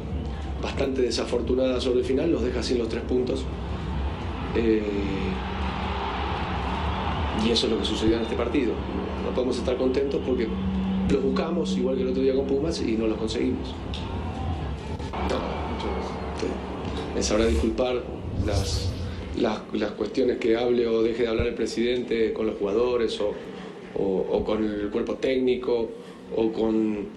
[0.61, 3.43] bastante desafortunada sobre el final nos deja sin los tres puntos.
[4.55, 4.81] Eh,
[7.45, 8.73] y eso es lo que sucedió en este partido.
[9.23, 10.47] No podemos estar contentos porque
[11.11, 13.75] los buscamos, igual que el otro día con Pumas, y no los conseguimos.
[17.13, 18.01] Me sabrá disculpar
[18.43, 18.91] las,
[19.37, 23.35] las, cuestiones que hable o deje de hablar el presidente con los jugadores o,
[23.93, 25.89] con el cuerpo técnico
[26.35, 27.07] o con,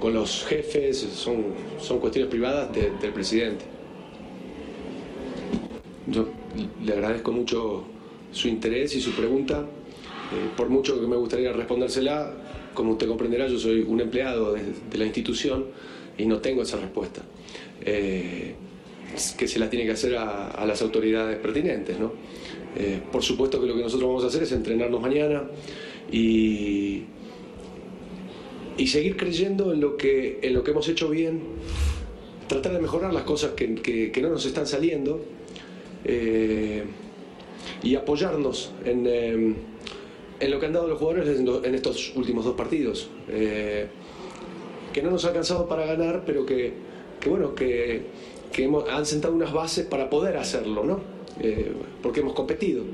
[0.00, 1.44] con los jefes, son,
[1.80, 3.64] son cuestiones privadas del presidente.
[6.06, 6.28] Yo
[6.84, 7.84] le agradezco mucho
[8.32, 9.60] su interés y su pregunta.
[9.60, 12.32] Eh, por mucho que me gustaría respondérsela,
[12.74, 15.66] como usted comprenderá, yo soy un empleado de, la institución
[16.18, 17.22] y no tengo esa respuesta.
[17.82, 18.54] Eh,
[19.38, 21.98] que se las tiene que hacer a, a las autoridades pertinentes.
[21.98, 22.12] ¿no?
[22.76, 25.44] Eh, por supuesto que lo que nosotros vamos a hacer es entrenarnos mañana
[26.10, 27.04] y,
[28.76, 31.42] y seguir creyendo en lo, que, en lo que hemos hecho bien,
[32.48, 33.74] tratar de mejorar las cosas que,
[34.12, 35.24] que, no nos están saliendo
[36.04, 36.84] eh,
[37.82, 39.54] y apoyarnos en, eh,
[40.40, 43.08] en, lo que han dado los jugadores en, estos últimos dos partidos.
[43.28, 43.86] Eh,
[44.92, 46.72] que no nos ha alcanzado para ganar, pero que,
[47.20, 48.02] que bueno, que,
[48.52, 51.13] que hemos, han sentado unas bases para poder hacerlo, ¿no?
[52.02, 52.84] Porque hemos competido.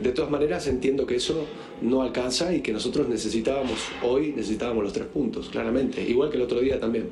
[0.00, 1.46] de todas maneras, entiendo que eso
[1.82, 6.42] no alcanza y que nosotros necesitábamos, hoy necesitábamos los tres puntos, claramente, igual que el
[6.42, 7.08] otro día también.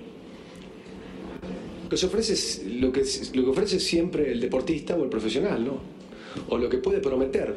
[1.83, 5.64] Lo que, se ofrece, lo, que, lo que ofrece siempre el deportista o el profesional,
[5.64, 5.79] ¿no?
[6.49, 7.55] O lo que puede prometer,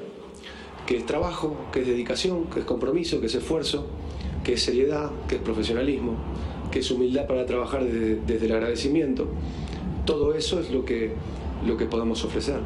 [0.86, 3.88] que es trabajo, que es dedicación, que es compromiso, que es esfuerzo,
[4.44, 6.16] que es seriedad, que es profesionalismo,
[6.72, 9.28] que es humildad para trabajar desde, desde el agradecimiento.
[10.06, 11.12] Todo eso es lo que,
[11.66, 12.60] lo que podemos ofrecer,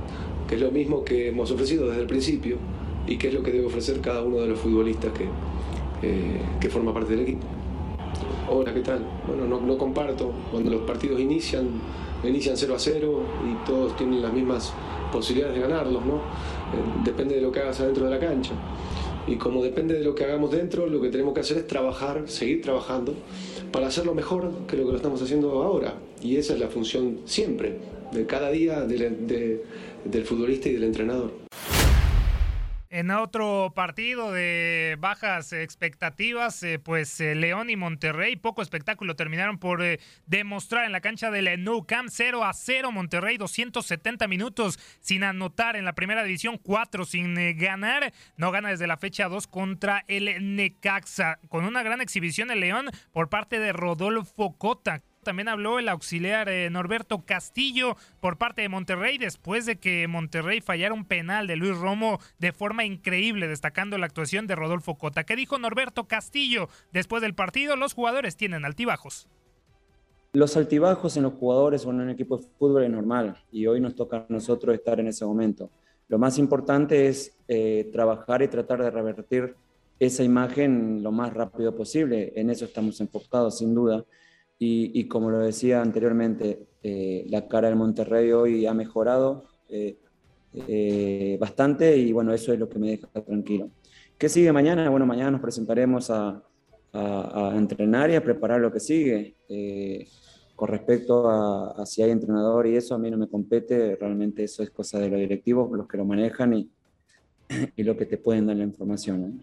[0.48, 2.58] que es lo mismo que hemos ofrecido desde el principio
[3.08, 5.26] y que es lo que debe ofrecer cada uno de los futbolistas que,
[6.02, 7.48] eh, que forma parte del equipo.
[8.50, 9.06] Hola, ¿qué tal?
[9.26, 10.32] Bueno, no, no, comparto.
[10.52, 11.70] Cuando los partidos inician,
[12.24, 14.74] inician 0 a 0 y todos tienen las mismas
[15.12, 16.16] posibilidades de ganarlos, ¿no?
[16.16, 16.20] Eh,
[17.06, 18.54] depende de lo que hagas adentro de la cancha.
[19.28, 22.24] Y como depende de lo que hagamos dentro, lo que tenemos que hacer es trabajar,
[22.28, 23.14] seguir trabajando,
[23.72, 25.96] para hacerlo mejor que lo que lo estamos haciendo ahora.
[26.22, 27.78] Y esa es la función siempre,
[28.12, 29.64] de cada día de, de,
[30.06, 31.42] del futbolista y del entrenador.
[32.94, 39.60] En otro partido de bajas expectativas, eh, pues eh, León y Monterrey, poco espectáculo, terminaron
[39.60, 42.92] por eh, demostrar en la cancha del Nou Camp 0 a 0.
[42.92, 48.12] Monterrey 270 minutos sin anotar en la primera división, 4 sin ganar.
[48.36, 51.40] No gana desde la fecha 2 contra el Necaxa.
[51.48, 56.50] Con una gran exhibición el León por parte de Rodolfo Cota también habló el auxiliar
[56.50, 61.56] eh, Norberto Castillo por parte de Monterrey después de que Monterrey fallara un penal de
[61.56, 65.24] Luis Romo de forma increíble, destacando la actuación de Rodolfo Cota.
[65.24, 66.70] ¿Qué dijo Norberto Castillo?
[66.92, 69.28] Después del partido, los jugadores tienen altibajos.
[70.34, 73.80] Los altibajos en los jugadores o en un equipo de fútbol es normal y hoy
[73.80, 75.70] nos toca a nosotros estar en ese momento.
[76.08, 79.56] Lo más importante es eh, trabajar y tratar de revertir
[80.00, 82.34] esa imagen lo más rápido posible.
[82.36, 84.04] En eso estamos enfocados, sin duda.
[84.64, 89.98] Y, como lo decía anteriormente, eh, la cara del Monterrey hoy ha mejorado eh,
[90.54, 93.72] eh, bastante y bueno, eso es lo que me deja tranquilo.
[94.20, 94.88] ¿Qué sigue mañana?
[94.92, 96.44] Bueno, mañana nos presentaremos a,
[96.94, 99.36] a, entrenar y a preparar lo que sigue.
[100.56, 104.62] con respecto a, si hay entrenador y eso, a mí no me compete, realmente eso
[104.62, 106.70] es cosa de los directivos, los que lo manejan y,
[107.76, 109.42] y lo que te pueden dar la información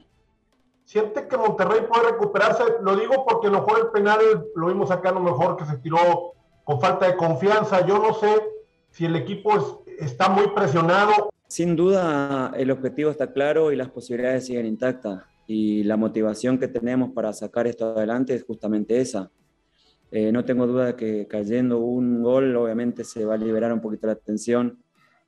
[0.88, 2.62] siente que Monterrey puede recuperarse.
[2.80, 4.20] Lo digo porque a lo mejor el penal
[4.56, 6.32] lo vimos acá, a lo mejor que se tiró
[6.64, 7.86] con falta de confianza.
[7.86, 8.28] Yo no sé
[8.90, 11.28] si el equipo está muy presionado.
[11.46, 15.24] Sin duda, el objetivo está claro y las posibilidades siguen intactas.
[15.46, 19.30] Y la motivación que tenemos para sacar esto adelante es justamente esa.
[20.10, 23.82] Eh, no tengo duda de que cayendo un gol, obviamente se va a liberar un
[23.82, 24.82] poquito la tensión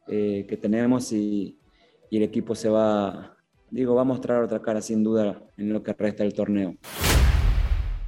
[0.07, 1.59] eh, que tenemos y,
[2.09, 3.37] y el equipo se va
[3.71, 6.77] digo, va a mostrar otra cara sin duda en lo que resta del torneo.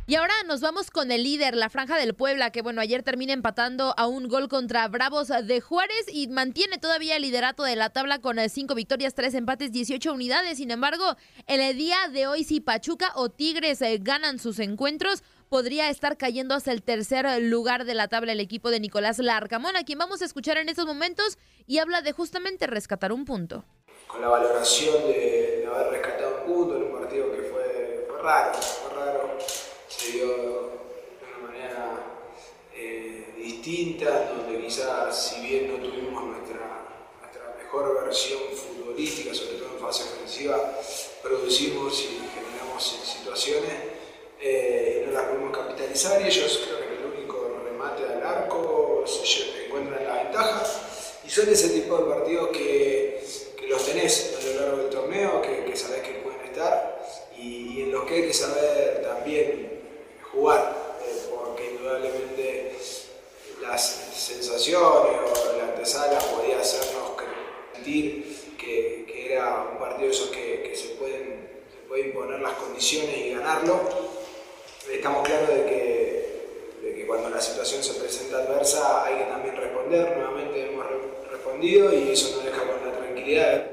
[0.04, 3.32] Y ahora nos vamos con el líder, la Franja del Puebla, que bueno, ayer termina
[3.32, 7.90] empatando a un gol contra Bravos de Juárez y mantiene todavía el liderato de la
[7.90, 10.58] tabla con eh, cinco victorias, tres empates, 18 unidades.
[10.58, 15.22] Sin embargo, en el día de hoy, si Pachuca o Tigres eh, ganan sus encuentros,
[15.48, 19.76] podría estar cayendo hasta el tercer lugar de la tabla el equipo de Nicolás Larcamón,
[19.76, 23.64] a quien vamos a escuchar en estos momentos y habla de justamente rescatar un punto
[24.12, 28.94] con la valoración de, haber rescatado un punto en un partido que fue, raro, fue
[28.94, 29.38] raro,
[29.88, 30.38] se dio de
[31.38, 31.94] una manera
[32.76, 36.60] eh, distinta, donde quizás si bien no tuvimos nuestra,
[37.22, 40.78] nuestra mejor versión futbolística, sobre todo en fase ofensiva,
[41.22, 43.72] producimos y generamos situaciones
[44.42, 49.04] eh, y no las podemos capitalizar y ellos creo que el único remate al arco
[49.06, 50.62] se encuentran en la ventaja
[51.24, 53.11] y son ese tipo de partidos que
[54.02, 57.00] a lo largo del torneo, que, que sabés que pueden estar
[57.38, 59.80] y, en los que hay que saber también
[60.32, 60.74] jugar,
[61.06, 62.72] eh, porque indudablemente
[63.60, 63.80] las
[64.12, 67.12] sensaciones o la antesala podía hacernos
[67.74, 73.16] sentir que, era un partido de esos que, se, pueden, se pueden imponer las condiciones
[73.16, 73.80] y ganarlo.
[74.92, 76.40] Estamos claros de que,
[76.82, 80.84] de que cuando la situación se presenta adversa hay que también responder, nuevamente hemos
[81.30, 83.71] respondido y eso nos deja con la tranquilidad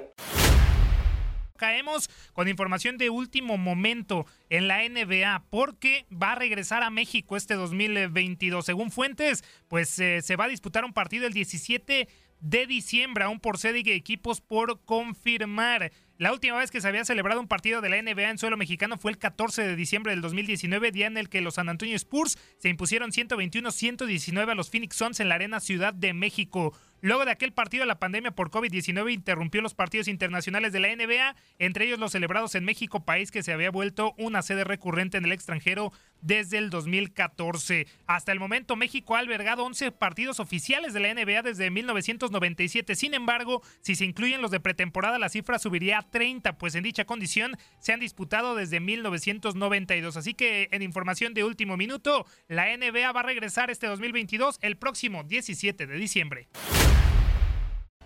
[1.60, 7.38] caemos con información de último momento en la NBA porque va a regresar a México
[7.38, 8.66] este 2022.
[8.66, 12.08] Según fuentes, pues eh, se va a disputar un partido el 17
[12.40, 15.92] de diciembre, aún por sede de equipos por confirmar.
[16.20, 18.98] La última vez que se había celebrado un partido de la NBA en suelo mexicano
[18.98, 22.38] fue el 14 de diciembre del 2019, día en el que los San Antonio Spurs
[22.58, 26.78] se impusieron 121-119 a los Phoenix Suns en la Arena Ciudad de México.
[27.00, 31.38] Luego de aquel partido, la pandemia por COVID-19 interrumpió los partidos internacionales de la NBA,
[31.58, 35.24] entre ellos los celebrados en México, país que se había vuelto una sede recurrente en
[35.24, 37.88] el extranjero desde el 2014.
[38.08, 42.96] Hasta el momento, México ha albergado 11 partidos oficiales de la NBA desde 1997.
[42.96, 46.84] Sin embargo, si se incluyen los de pretemporada, la cifra subiría a 30, pues en
[46.84, 50.18] dicha condición se han disputado desde 1992.
[50.18, 54.78] Así que en información de último minuto, la NBA va a regresar este 2022 el
[54.78, 56.48] próximo 17 de diciembre.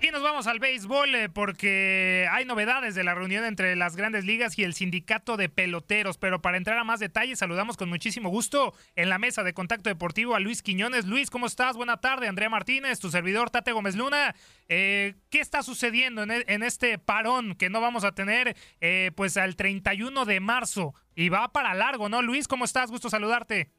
[0.01, 4.25] Y nos vamos al béisbol eh, porque hay novedades de la reunión entre las grandes
[4.25, 6.17] ligas y el sindicato de peloteros.
[6.17, 9.89] Pero para entrar a más detalles, saludamos con muchísimo gusto en la mesa de contacto
[9.89, 11.05] deportivo a Luis Quiñones.
[11.05, 11.77] Luis, ¿cómo estás?
[11.77, 12.27] Buena tarde.
[12.27, 14.35] Andrea Martínez, tu servidor Tate Gómez Luna.
[14.67, 19.11] Eh, ¿Qué está sucediendo en, e, en, este parón que no vamos a tener eh,
[19.15, 20.93] pues al 31 de marzo?
[21.15, 22.21] Y va para largo, ¿no?
[22.21, 22.91] Luis, ¿cómo estás?
[22.91, 23.71] Gusto saludarte.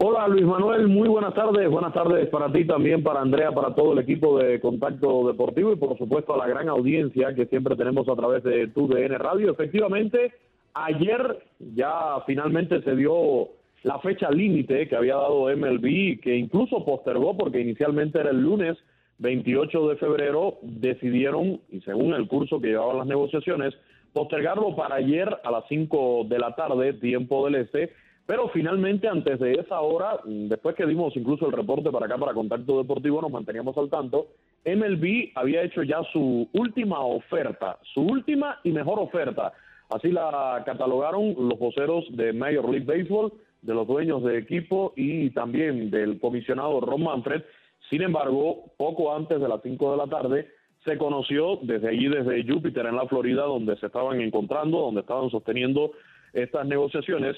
[0.00, 1.68] Hola Luis Manuel, muy buenas tardes.
[1.68, 5.76] Buenas tardes para ti también, para Andrea, para todo el equipo de Contacto Deportivo y
[5.76, 9.50] por supuesto a la gran audiencia que siempre tenemos a través de tu DN Radio.
[9.50, 10.34] Efectivamente,
[10.74, 11.40] ayer
[11.74, 13.48] ya finalmente se dio
[13.82, 18.78] la fecha límite que había dado MLB, que incluso postergó porque inicialmente era el lunes
[19.18, 23.74] 28 de febrero, decidieron, y según el curso que llevaban las negociaciones,
[24.12, 27.90] postergarlo para ayer a las 5 de la tarde, tiempo del este,
[28.28, 32.34] pero finalmente, antes de esa hora, después que dimos incluso el reporte para acá, para
[32.34, 34.26] Contacto Deportivo, nos manteníamos al tanto,
[34.66, 39.54] MLB había hecho ya su última oferta, su última y mejor oferta.
[39.88, 45.30] Así la catalogaron los voceros de Major League Baseball, de los dueños de equipo y
[45.30, 47.42] también del comisionado Ron Manfred.
[47.88, 50.48] Sin embargo, poco antes de las 5 de la tarde,
[50.84, 55.30] se conoció desde allí, desde Júpiter, en la Florida, donde se estaban encontrando, donde estaban
[55.30, 55.92] sosteniendo
[56.34, 57.34] estas negociaciones,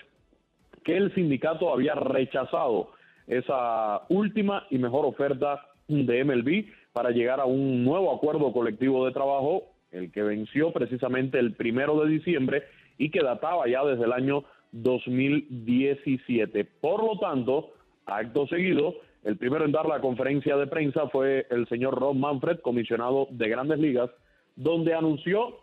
[0.85, 2.91] que el sindicato había rechazado
[3.27, 9.13] esa última y mejor oferta de MLB para llegar a un nuevo acuerdo colectivo de
[9.13, 12.65] trabajo, el que venció precisamente el primero de diciembre
[12.99, 16.65] y que databa ya desde el año 2017.
[16.65, 17.71] Por lo tanto,
[18.07, 22.61] acto seguido, el primero en dar la conferencia de prensa fue el señor Ron Manfred,
[22.61, 24.11] comisionado de Grandes Ligas,
[24.57, 25.59] donde anunció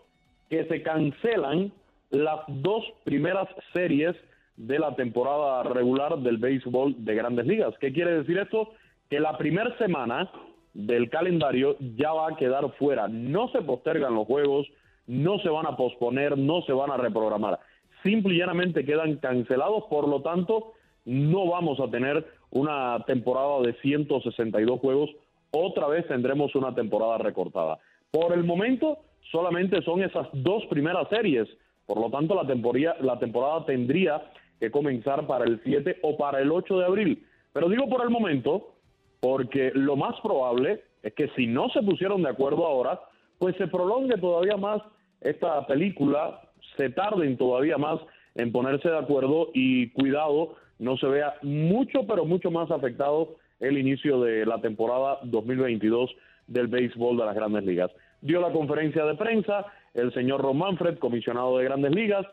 [0.50, 1.72] que se cancelan
[2.10, 4.16] las dos primeras series
[4.58, 7.76] de la temporada regular del béisbol de grandes ligas.
[7.80, 8.74] ¿Qué quiere decir esto?
[9.10, 10.30] Que la primera semana
[10.74, 13.08] del calendario ya va a quedar fuera.
[13.08, 14.68] No se postergan los juegos,
[15.06, 17.60] no se van a posponer, no se van a reprogramar.
[18.04, 20.74] Simple y llanamente quedan cancelados, por lo tanto,
[21.06, 25.10] no vamos a tener una temporada de 162 juegos.
[25.52, 27.80] Otra vez tendremos una temporada recortada.
[28.12, 29.00] Por el momento,
[29.32, 31.48] solamente son esas dos primeras series.
[31.86, 34.22] Por lo tanto, la temporada, la temporada tendría
[34.60, 37.26] que comenzar para el 7 o para el 8 de abril.
[37.54, 38.76] Pero digo por el momento,
[39.20, 43.00] porque lo más probable es que si no se pusieron de acuerdo ahora,
[43.40, 44.82] pues se prolongue todavía más
[45.22, 46.42] esta película,
[46.76, 48.00] se tarden todavía más
[48.36, 53.78] en ponerse de acuerdo y cuidado, no se vea mucho, pero mucho más afectado el
[53.78, 56.12] inicio de la temporada 2022
[56.46, 57.92] del béisbol de las grandes ligas.
[58.22, 62.26] Dio la conferencia de prensa el señor Ron Manfred, comisionado de grandes ligas,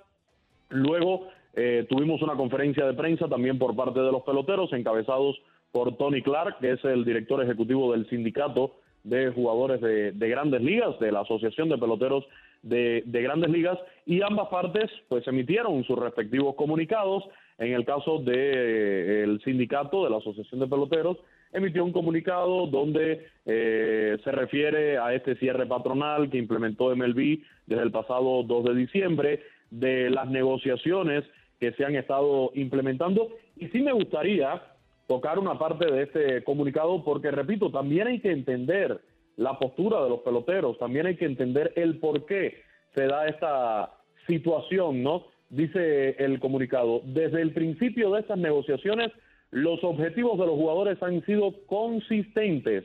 [0.69, 5.41] luego eh, tuvimos una conferencia de prensa también por parte de los peloteros, encabezados
[5.71, 10.99] por Tony Clark, que es el director ejecutivo del sindicato de jugadores de, grandes ligas,
[10.99, 12.25] de la Asociación de Peloteros
[12.63, 17.25] de, Grandes Ligas, y ambas partes pues emitieron sus respectivos comunicados.
[17.59, 21.19] En el caso del de, sindicato de la Asociación de Peloteros,
[21.53, 27.83] emitió un comunicado donde eh, se refiere a este cierre patronal que implementó MLB desde
[27.83, 29.41] el pasado 2 de diciembre,
[29.71, 31.25] de las negociaciones
[31.61, 33.29] que se han estado implementando.
[33.57, 34.63] Y sí me gustaría
[35.07, 39.01] tocar una parte de este comunicado porque, repito, también hay que entender
[39.37, 42.63] la postura de los peloteros, también hay que entender el por qué
[42.95, 43.93] se da esta
[44.27, 45.25] situación, ¿no?
[45.51, 49.13] Dice el comunicado, desde el principio de estas negociaciones,
[49.51, 52.85] los objetivos de los jugadores han sido consistentes,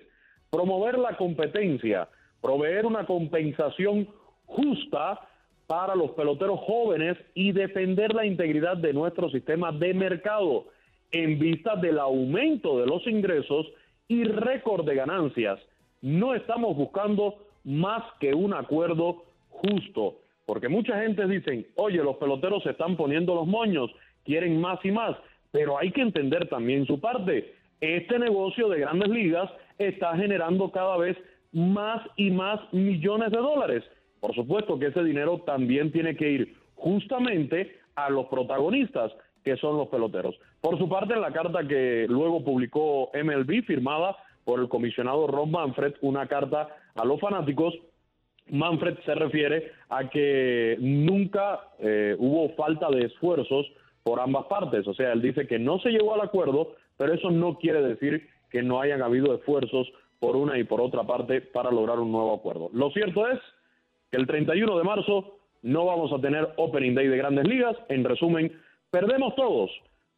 [0.49, 2.09] promover la competencia,
[2.41, 4.07] proveer una compensación
[4.45, 5.19] justa
[5.69, 10.65] para los peloteros jóvenes y defender la integridad de nuestro sistema de mercado
[11.11, 13.67] en vista del aumento de los ingresos
[14.07, 15.59] y récord de ganancias.
[16.01, 20.15] No estamos buscando más que un acuerdo justo.
[20.47, 23.91] porque mucha gente dice, oye, los peloteros se están poniendo los moños,
[24.25, 25.15] quieren más y más,
[25.51, 27.53] pero hay que entender también su parte.
[27.79, 31.15] Este negocio de grandes ligas está generando cada vez
[31.51, 33.83] más y más millones de dólares.
[34.19, 39.11] Por supuesto que ese dinero también tiene que ir justamente a los protagonistas,
[39.43, 40.35] que son los peloteros.
[40.61, 45.51] Por su parte, en la carta que luego publicó MLB, firmada por el comisionado Ron
[45.51, 47.73] Manfred, una carta a los fanáticos,
[48.47, 53.67] Manfred se refiere a que nunca eh, hubo falta de esfuerzos
[54.03, 54.87] por ambas partes.
[54.87, 58.27] O sea, él dice que no se llegó al acuerdo, pero eso no quiere decir
[58.49, 59.87] que no hayan habido esfuerzos
[60.19, 62.69] por una y por otra parte para lograr un nuevo acuerdo.
[62.73, 63.39] Lo cierto es
[64.11, 67.75] que el 31 de marzo no vamos a tener Opening Day de grandes ligas.
[67.89, 68.51] En resumen,
[68.91, 69.71] perdemos todos.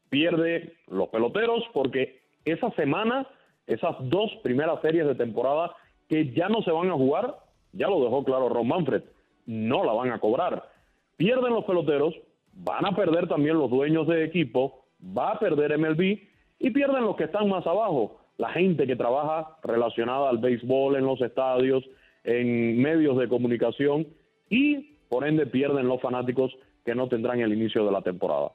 [0.10, 3.28] Pierde los peloteros porque esa semana,
[3.68, 5.76] esas dos primeras series de temporada
[6.10, 7.38] que ya no se van a jugar,
[7.72, 9.04] ya lo dejó claro Ron Manfred,
[9.46, 10.70] no la van a cobrar.
[11.16, 12.14] Pierden los peloteros,
[12.54, 14.86] van a perder también los dueños de equipo,
[15.18, 16.20] va a perder MLB
[16.60, 21.06] y pierden los que están más abajo, la gente que trabaja relacionada al béisbol en
[21.06, 21.84] los estadios,
[22.24, 24.07] en medios de comunicación
[24.49, 26.51] y por ende pierden los fanáticos
[26.86, 28.51] que no tendrán el inicio de la temporada.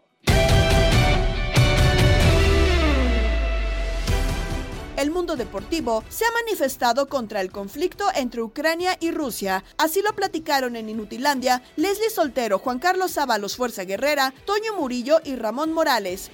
[4.96, 9.62] el mundo deportivo se ha manifestado contra el conflicto entre Ucrania y Rusia.
[9.78, 15.36] Así lo platicaron en Inutilandia Leslie Soltero, Juan Carlos Ábalos Fuerza Guerrera, Toño Murillo y
[15.36, 16.30] Ramón Morales.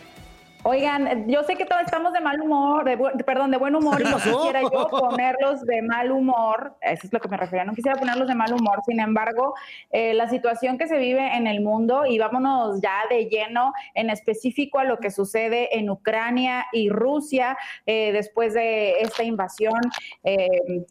[0.65, 4.05] Oigan, yo sé que todos estamos de mal humor, de perdón, de buen humor, y
[4.05, 7.99] no quisiera yo ponerlos de mal humor, eso es lo que me refería, no quisiera
[7.99, 9.55] ponerlos de mal humor, sin embargo,
[9.91, 14.09] eh, la situación que se vive en el mundo, y vámonos ya de lleno en
[14.09, 17.57] específico a lo que sucede en Ucrania y Rusia
[17.87, 19.81] eh, después de esta invasión
[20.23, 20.47] eh,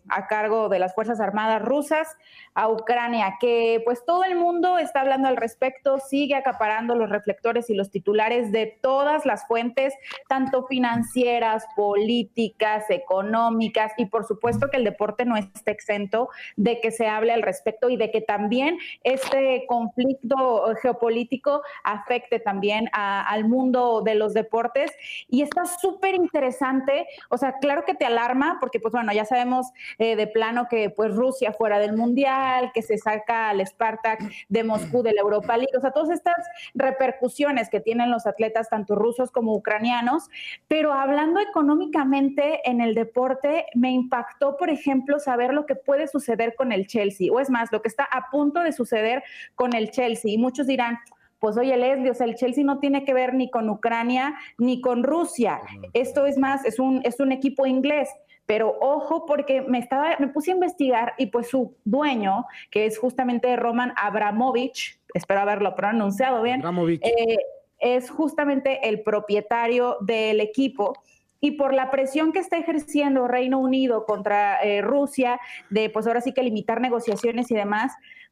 [0.10, 2.18] a cargo de las Fuerzas Armadas rusas
[2.54, 7.70] a Ucrania, que pues todo el mundo está hablando al respecto, sigue acaparando los reflectores
[7.70, 9.94] y los titulares de todas las fuentes,
[10.28, 16.92] tanto financieras, políticas, económicas, y por supuesto que el deporte no está exento de que
[16.92, 24.02] se hable al respecto y de que también este conflicto geopolítico afecte también al mundo
[24.02, 24.92] de los deportes.
[25.28, 29.68] Y está súper interesante, o sea, claro que te alarma, porque pues bueno, ya sabemos
[29.98, 32.41] eh, de plano que pues Rusia fuera del Mundial,
[32.74, 36.36] que se saca al Spartak de Moscú de la Europa League, o sea, todas estas
[36.74, 40.30] repercusiones que tienen los atletas, tanto rusos como ucranianos,
[40.68, 46.56] pero hablando económicamente en el deporte, me impactó, por ejemplo, saber lo que puede suceder
[46.56, 49.24] con el Chelsea, o es más, lo que está a punto de suceder
[49.56, 50.32] con el Chelsea.
[50.32, 51.00] Y muchos dirán,
[51.40, 54.80] pues oye, Leslie, o sea, el Chelsea no tiene que ver ni con Ucrania ni
[54.80, 55.60] con Rusia.
[55.94, 58.10] Esto es más, es un, es un equipo inglés.
[58.52, 63.00] Pero ojo, porque me, estaba, me puse a investigar y pues su dueño, que es
[63.00, 66.62] justamente Roman Abramovich, espero haberlo pronunciado bien,
[67.02, 67.38] eh,
[67.80, 71.02] es justamente el propietario del equipo
[71.42, 75.40] y por la presión que está ejerciendo Reino Unido contra eh, Rusia,
[75.70, 77.92] de pues ahora sí que limitar negociaciones y demás,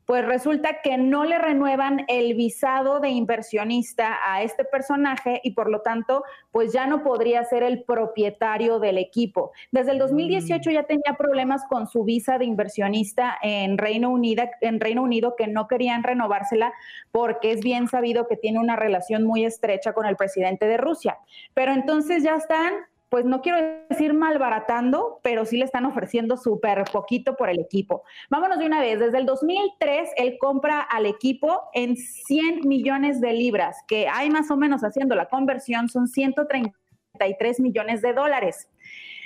[0.09, 5.69] pues resulta que no le renuevan el visado de inversionista a este personaje y por
[5.69, 9.51] lo tanto, pues ya no podría ser el propietario del equipo.
[9.71, 10.73] Desde el 2018 mm.
[10.73, 15.45] ya tenía problemas con su visa de inversionista en Reino Unido, en Reino Unido que
[15.45, 16.73] no querían renovársela
[17.11, 21.19] porque es bien sabido que tiene una relación muy estrecha con el presidente de Rusia.
[21.53, 22.73] Pero entonces ya están
[23.09, 23.57] pues no quiero
[23.89, 28.03] decir malbaratando, pero sí le están ofreciendo súper poquito por el equipo.
[28.29, 33.33] Vámonos de una vez, desde el 2003 él compra al equipo en 100 millones de
[33.33, 38.69] libras, que hay más o menos haciendo la conversión, son 133 millones de dólares.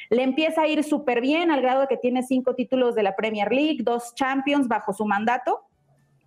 [0.10, 3.16] Le empieza a ir súper bien al grado de que tiene cinco títulos de la
[3.16, 5.66] Premier League, dos Champions bajo su mandato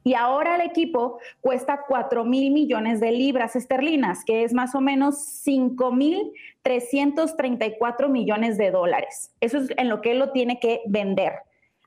[0.06, 4.80] y ahora el equipo cuesta 4 mil millones de libras esterlinas, que es más o
[4.80, 6.30] menos 5 mil
[6.62, 9.32] 334 millones de dólares.
[9.40, 11.32] Eso es en lo que él lo tiene que vender.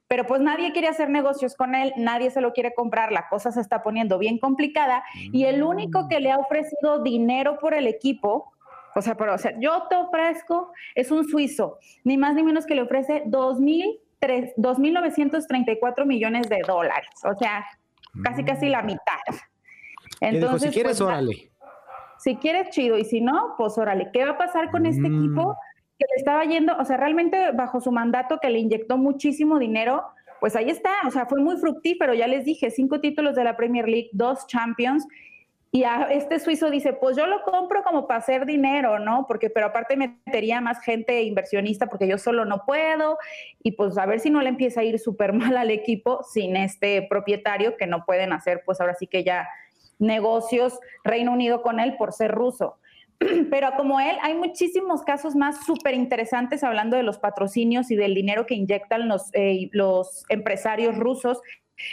[0.09, 3.53] Pero pues nadie quiere hacer negocios con él, nadie se lo quiere comprar, la cosa
[3.53, 5.01] se está poniendo bien complicada
[5.31, 8.51] y el único que le ha ofrecido dinero por el equipo
[8.95, 12.65] o sea, pero, o sea, yo te ofrezco, es un suizo, ni más ni menos
[12.65, 17.07] que le ofrece 2.934 millones de dólares.
[17.23, 17.65] O sea,
[18.23, 19.19] casi casi la mitad.
[20.21, 21.51] Entonces, si quieres, pues, órale.
[22.17, 24.09] Si quieres, chido, y si no, pues órale.
[24.11, 25.17] ¿Qué va a pasar con este mm.
[25.17, 25.57] equipo
[25.97, 30.03] que le estaba yendo, o sea, realmente bajo su mandato que le inyectó muchísimo dinero?
[30.39, 33.57] Pues ahí está, o sea, fue muy fructífero, ya les dije, cinco títulos de la
[33.57, 35.05] Premier League, dos Champions,
[35.71, 39.25] Y a este suizo dice, pues yo lo compro como para hacer dinero, ¿no?
[39.27, 43.19] Porque, pero aparte metería más gente inversionista porque yo solo no puedo.
[43.61, 46.55] Y pues a ver si no le empieza a ir súper mal al equipo sin
[46.55, 49.47] este propietario que no pueden hacer, pues ahora sí que ya
[49.99, 52.77] negocios Reino Unido con él por ser ruso.
[53.51, 58.15] Pero como él, hay muchísimos casos más súper interesantes hablando de los patrocinios y del
[58.15, 61.39] dinero que inyectan los, eh, los empresarios rusos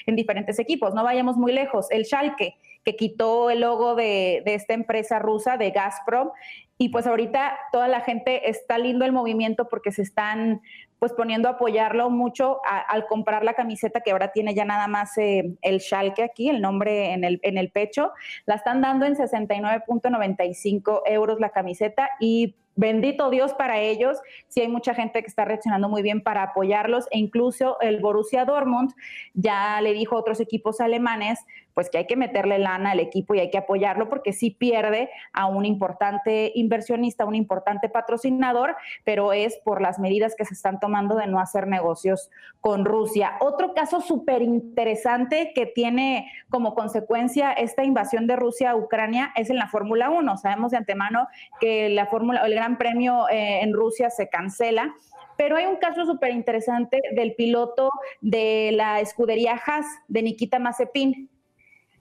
[0.07, 0.95] en diferentes equipos.
[0.95, 1.91] No vayamos muy lejos.
[1.91, 2.55] El Schalke,
[2.87, 6.31] que quitó el logo de, de esta empresa rusa, de Gazprom,
[6.79, 10.61] y pues ahorita toda la gente está lindo el movimiento porque se están
[11.01, 14.87] pues poniendo a apoyarlo mucho a- al comprar la camiseta que ahora tiene ya nada
[14.87, 18.13] más eh, el Schalke aquí, el nombre en el, en el pecho.
[18.47, 24.19] La están dando en 69.95 euros la camiseta y bendito Dios para ellos.
[24.49, 28.45] Sí hay mucha gente que está reaccionando muy bien para apoyarlos e incluso el Borussia
[28.45, 28.93] Dortmund
[29.35, 31.41] ya le dijo a otros equipos alemanes
[31.77, 35.11] pues que hay que meterle lana al equipo y hay que apoyarlo porque sí pierde
[35.35, 40.81] a un importante inversionista, un importante patrocinador, pero es por las medidas que se están
[40.81, 42.31] tomando de no hacer negocios
[42.63, 43.35] con Rusia.
[43.41, 49.51] Otro caso súper interesante que tiene como consecuencia esta invasión de Rusia a Ucrania es
[49.51, 50.39] en la Fórmula 1.
[50.39, 51.29] Sabemos de antemano
[51.61, 54.95] que la Fórmula, el Premio eh, en Rusia se cancela.
[55.37, 57.91] Pero hay un caso súper interesante del piloto
[58.21, 61.31] de la escudería Haas, de Nikita Mazepin.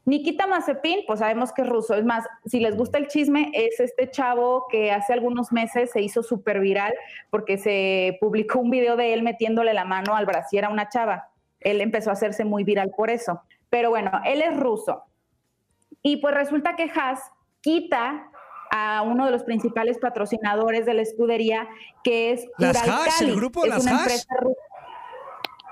[0.06, 1.96] Nikita Mazepin, pues sabemos que es ruso.
[1.96, 6.02] Es más, si les gusta el chisme, es este chavo que hace algunos meses se
[6.02, 6.94] hizo súper viral
[7.32, 11.30] porque se publicó un video de él metiéndole la mano al brasier a una chava.
[11.60, 13.42] Él empezó a hacerse muy viral por eso.
[13.70, 15.04] Pero bueno, él es ruso.
[16.04, 17.20] Y pues resulta que Haas
[17.62, 18.30] quita
[18.78, 21.66] a uno de los principales patrocinadores de la escudería,
[22.04, 22.76] que es ¿Las.
[22.86, 23.22] Haas?
[23.22, 24.02] ¿El grupo Es Las una Haas?
[24.02, 24.60] empresa rusa.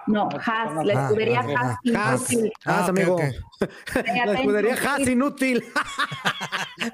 [0.06, 1.40] No, Haas, la Ah, escudería.
[1.42, 1.78] Haas.
[1.96, 2.54] Haas, inútil.
[2.66, 3.18] Haas, amigo.
[4.26, 4.74] La escudería.
[4.86, 5.64] Haas inútil.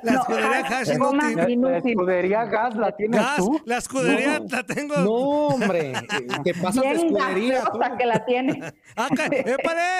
[0.04, 1.50] La escudería Haas, Haas inútil.
[1.50, 1.92] inútil.
[1.92, 3.62] escudería Gas la tienes Gas, tú.
[3.66, 4.46] la escudería No.
[4.50, 4.96] la tengo.
[4.98, 5.94] No, hombre.
[6.44, 7.64] Te pasas de escudería.
[7.66, 7.78] tú.
[7.80, 8.74] gaseosa que la tiene.
[8.96, 10.00] Ah, ¡Épale!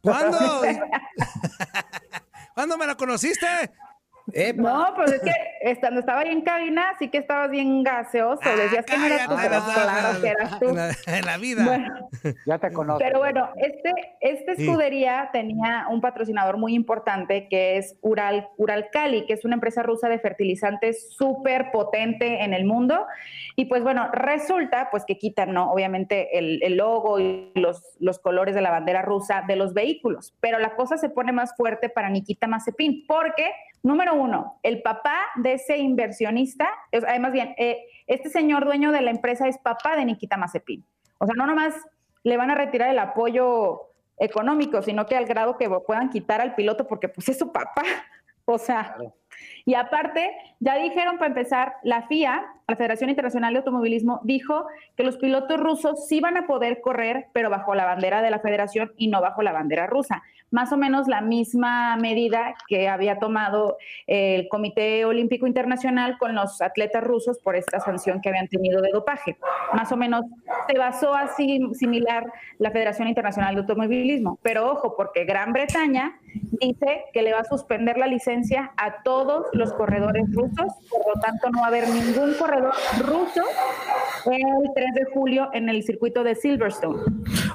[0.00, 0.38] ¿Cuándo?
[2.54, 3.46] ¿Cuándo me la conociste?
[4.56, 8.40] No, pues es que estando estaba ahí en cabina, sí que estabas bien gaseoso.
[8.56, 10.68] Decías que no eras tú, Ah, pero claro que eras tú.
[10.70, 11.64] En la, en la vida.
[11.64, 12.08] Bueno,
[12.46, 12.98] Ya te conozco.
[13.04, 14.62] Pero bueno, este, esta Sí.
[14.66, 20.08] escudería tenía un patrocinador muy importante que es Ural, Uralkali, que es una empresa rusa
[20.08, 23.06] de fertilizantes súper potente en el mundo.
[23.54, 25.70] Y pues bueno, resulta pues que quitan, ¿no?
[25.70, 30.34] Obviamente el, el logo y los, los colores de la bandera rusa de los vehículos.
[30.40, 33.50] Pero la cosa se pone más fuerte para Nikita Mazepin, porque,
[33.86, 39.12] número uno, el papá de ese inversionista, además bien, eh, este señor dueño de la
[39.12, 40.84] empresa es papá de Nikita Mazepin.
[41.18, 41.74] O sea, no nomás
[42.24, 43.82] le van a retirar el apoyo
[44.18, 47.82] económico, sino que al grado que puedan quitar al piloto porque pues es su papá.
[48.48, 48.96] O sea,
[49.68, 54.64] y aparte, ya dijeron para empezar, la FIA, la Federación Internacional de Automovilismo, dijo
[54.96, 58.38] que los pilotos rusos sí van a poder correr, pero bajo la bandera de la
[58.38, 60.22] federación y no bajo la bandera rusa.
[60.52, 66.62] Más o menos la misma medida que había tomado el Comité Olímpico Internacional con los
[66.62, 69.36] atletas rusos por esta sanción que habían tenido de dopaje.
[69.72, 70.22] Más o menos
[70.68, 72.24] se basó así similar
[72.58, 74.38] la Federación Internacional de Automovilismo.
[74.42, 76.20] Pero ojo, porque Gran Bretaña
[76.60, 81.20] dice que le va a suspender la licencia a todos los corredores rusos, por lo
[81.20, 83.42] tanto no va a haber ningún corredor ruso
[84.26, 87.02] el 3 de julio en el circuito de Silverstone.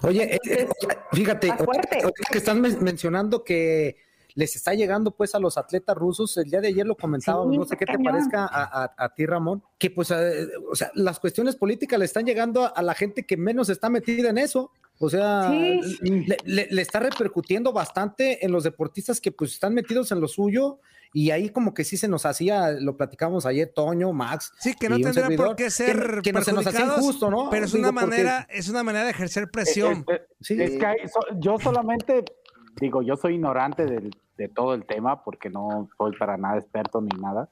[0.03, 0.67] Oye, eh, eh,
[1.11, 1.97] fíjate, ahorita
[2.31, 3.97] que están men- mencionando que
[4.33, 7.57] les está llegando pues a los atletas rusos, el día de ayer lo comentábamos, Sí,
[7.57, 8.13] no sé qué te cañón.
[8.13, 12.05] parezca a, a- a ti, Ramón, que pues, eh, o sea, las cuestiones políticas le
[12.05, 14.71] están llegando a, a la gente que menos está metida en eso.
[15.03, 16.01] O sea, Sí.
[16.25, 20.27] le, le- le está repercutiendo bastante en los deportistas que pues están metidos en lo
[20.29, 20.79] suyo
[21.13, 24.53] y ahí como que sí se nos hacía, lo platicamos ayer, Toño, Max.
[24.59, 27.29] Sí, que no tendría servidor, por qué que- ser que, no se nos hacía injusto,
[27.29, 27.49] ¿no?
[27.49, 30.05] Pero es Digo, una porque- manera, es una manera de ejercer presión.
[30.09, 32.23] Eh, eh, Es que hay- so- yo solamente,
[32.79, 37.01] digo, yo soy ignorante del- de todo el tema porque no soy para nada experto
[37.01, 37.49] ni nada,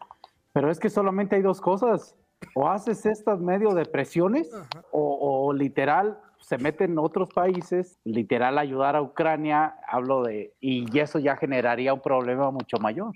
[0.53, 2.15] pero es que solamente hay dos cosas.
[2.55, 4.49] O haces estas medio de presiones
[4.91, 11.19] o, o literal se meten otros países, literal ayudar a Ucrania, hablo de, y eso
[11.19, 13.11] ya generaría un problema mucho mayor.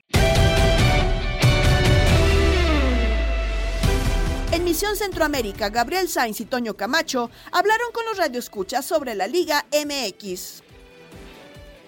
[4.54, 9.66] En Misión Centroamérica, Gabriel Sainz y Toño Camacho hablaron con los radioescuchas sobre la Liga
[9.72, 10.64] MX.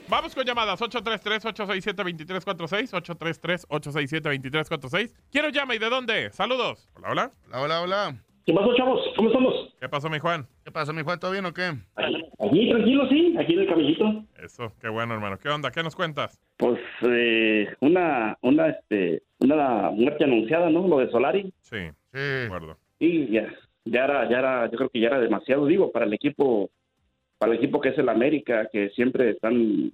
[0.10, 2.90] Vamos con llamadas 833-867-2346,
[3.70, 5.14] 833-867-2346.
[5.32, 6.32] ¿Quién nos llama y de dónde?
[6.32, 6.90] Saludos.
[6.96, 7.32] Hola, hola.
[7.50, 8.16] Hola, hola, hola.
[8.48, 9.00] ¿Qué pasó, chavos?
[9.16, 9.54] ¿Cómo estamos?
[9.86, 10.48] ¿Qué pasó, mi Juan?
[10.64, 11.20] ¿Qué pasa, mi Juan?
[11.20, 11.62] ¿Todo bien o qué?
[11.96, 14.26] Aquí, tranquilo, sí, aquí en el cabellito.
[14.44, 15.38] Eso, qué bueno, hermano.
[15.38, 15.70] ¿Qué onda?
[15.70, 16.42] ¿Qué nos cuentas?
[16.58, 20.88] Pues eh, una, una, este, una muerte anunciada, ¿no?
[20.88, 21.54] Lo de Solari.
[21.62, 21.78] Sí,
[22.14, 22.80] de acuerdo.
[22.98, 23.48] Y ya,
[23.86, 26.72] ya era, ya era, yo creo que ya era demasiado, digo, para el equipo,
[27.38, 29.94] para el equipo que es el América, que siempre están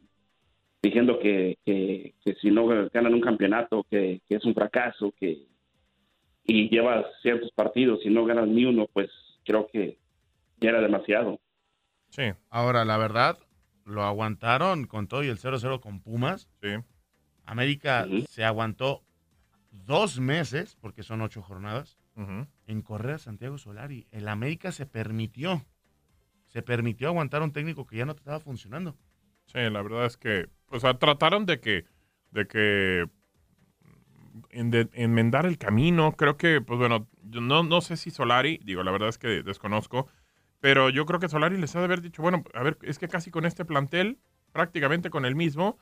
[0.82, 5.40] diciendo que, que, que si no ganan un campeonato, que, que es un fracaso, que
[6.46, 9.10] y llevas ciertos partidos y no ganas ni uno, pues
[9.46, 10.00] creo que
[10.60, 11.40] ya era demasiado.
[12.10, 12.24] Sí.
[12.50, 13.38] Ahora, la verdad,
[13.86, 16.50] lo aguantaron con todo y el 0-0 con Pumas.
[16.62, 16.70] Sí.
[17.46, 19.04] América se aguantó
[19.72, 21.98] dos meses, porque son ocho jornadas,
[22.68, 24.08] en correr a Santiago Solari.
[24.12, 25.66] El América se permitió,
[26.48, 28.96] se permitió aguantar a un técnico que ya no te estaba funcionando.
[29.46, 31.86] Sí, la verdad es que, o sea, trataron de que,
[32.30, 33.10] de que
[34.52, 36.14] enmendar el camino.
[36.14, 39.44] Creo que, pues bueno, yo no, no sé si Solari, digo, la verdad es que
[39.44, 40.08] desconozco,
[40.60, 43.08] pero yo creo que Solari les ha de haber dicho, bueno, a ver, es que
[43.08, 44.20] casi con este plantel,
[44.52, 45.78] prácticamente con el mismo,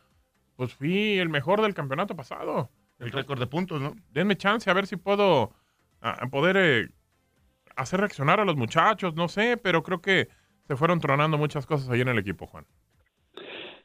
[0.55, 2.69] pues fui el mejor del campeonato pasado.
[2.99, 3.95] El récord de puntos, ¿no?
[4.11, 5.53] Denme chance a ver si puedo
[6.01, 6.89] a, a poder eh,
[7.77, 10.27] hacer reaccionar a los muchachos, no sé, pero creo que
[10.67, 12.65] se fueron tronando muchas cosas ahí en el equipo, Juan.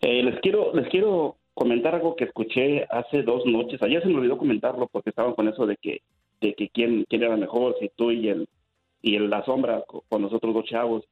[0.01, 3.81] Eh, les quiero les quiero comentar algo que escuché hace dos noches.
[3.83, 6.01] Ayer se me olvidó comentarlo porque estaban con eso de que
[6.41, 8.49] de que quién, quién era mejor, si tú y el
[9.01, 11.05] y el la sombra co- con los otros dos chavos.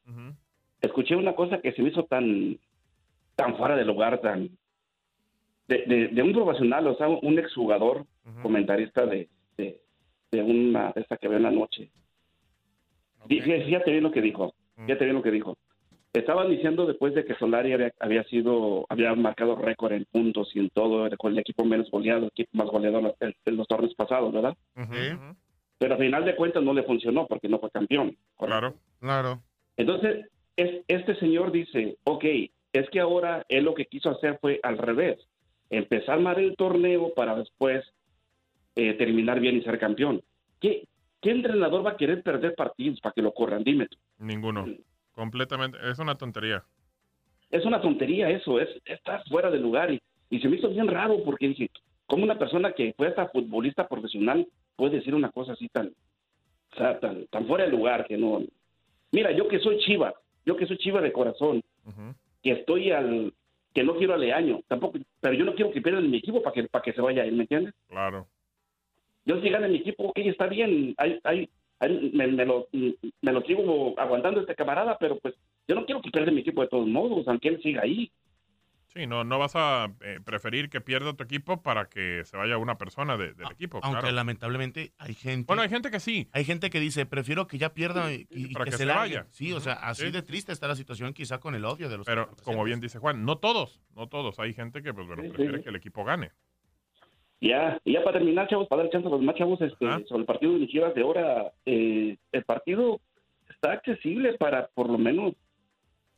[0.80, 2.58] Escuché una cosa que se me hizo tan
[3.36, 4.50] tan fuera de lugar, tan
[5.68, 8.04] de, de, de un profesional, o sea, un exjugador,
[8.42, 9.80] comentarista de, de,
[10.32, 11.90] de una de esta que veo en la noche.
[13.28, 14.52] Fíjate, fíjate bien lo que dijo.
[14.86, 15.56] Fíjate bien lo que dijo.
[16.12, 20.58] Estaban diciendo después de que Solari había, había sido, había marcado récord en puntos y
[20.58, 23.94] en todo, con el equipo menos goleado, el equipo más goleador en, en los torneos
[23.94, 24.54] pasados, ¿verdad?
[25.78, 28.16] Pero al final de cuentas no le funcionó porque no fue campeón.
[28.38, 28.74] Claro.
[29.00, 29.42] Claro.
[29.76, 32.24] Entonces, es, este señor dice, ok,
[32.72, 35.18] es que ahora él lo que quiso hacer fue al revés,
[35.70, 37.84] empezar mal el torneo para después
[38.76, 40.22] eh, terminar bien y ser campeón.
[40.60, 40.86] ¿Qué,
[41.20, 43.64] ¿Qué entrenador va a querer perder partidos para que lo corran?
[43.64, 43.96] Dime tú.
[44.18, 44.66] Ninguno.
[45.14, 45.78] Completamente.
[45.88, 46.62] Es una tontería.
[47.50, 50.00] Es una tontería eso, es estás fuera de lugar y,
[50.30, 51.70] y se me hizo bien raro porque dije,
[52.06, 54.46] ¿cómo una persona que fue hasta futbolista profesional
[54.76, 55.88] puede decir una cosa así tan,
[56.72, 58.42] o sea, tan, tan fuera de lugar que no...
[59.10, 60.14] Mira, yo que soy chiva,
[60.46, 61.62] yo que soy chiva de corazón,
[62.42, 63.34] que estoy al...
[63.74, 66.54] que no quiero a Leaño, tampoco, pero yo no quiero que pierdan mi equipo para
[66.54, 67.74] que, para que se vaya él, ¿me entiendes?
[67.88, 68.26] Claro.
[69.26, 71.48] Yo si gana mi equipo, ok, está bien, hay-
[71.88, 75.34] me, me lo, me lo sigo aguantando este camarada, pero pues
[75.68, 78.10] yo no quiero que pierda mi equipo de todos modos, aunque él siga ahí.
[78.88, 82.58] Sí, no, no vas a eh, preferir que pierda tu equipo para que se vaya
[82.58, 83.80] una persona de- del equipo.
[83.82, 84.14] Aunque claro.
[84.14, 85.46] lamentablemente hay gente.
[85.46, 86.28] Bueno, hay gente que sí.
[86.32, 88.92] Hay gente que dice, prefiero que ya pierda y, y Para que, que se se
[88.92, 89.24] vaya.
[89.30, 90.10] Sí, o sea, así Sí.
[90.10, 92.06] de triste está la situación, quizá con el odio de los.
[92.06, 94.38] Pero como bien dice Juan, no todos, no todos.
[94.38, 95.64] Hay gente que, pues bueno, sí, prefiere sí.
[95.64, 96.32] que el equipo gane.
[97.42, 100.20] Ya, y ya para terminar, chavos, para dar chance a los más chavos, este, sobre
[100.20, 103.00] el partido de Chivas de ahora, eh, el partido
[103.50, 105.34] está accesible para por lo menos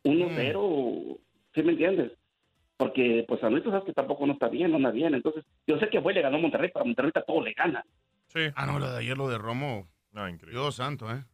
[0.04, 1.18] 1-0,
[1.54, 2.12] ¿sí me entiendes?
[2.76, 5.14] Porque, pues, a nosotros sabes que tampoco no está bien, no anda bien.
[5.14, 7.52] Entonces, yo sé que fue le ganó a Monterrey, pero a Monterrey a todo le
[7.52, 7.84] gana.
[8.26, 8.40] Sí.
[8.56, 9.88] Ah, no, lo de ayer, lo de Romo.
[10.12, 10.60] No, increíble.
[10.60, 11.24] Dios santo, ¿eh?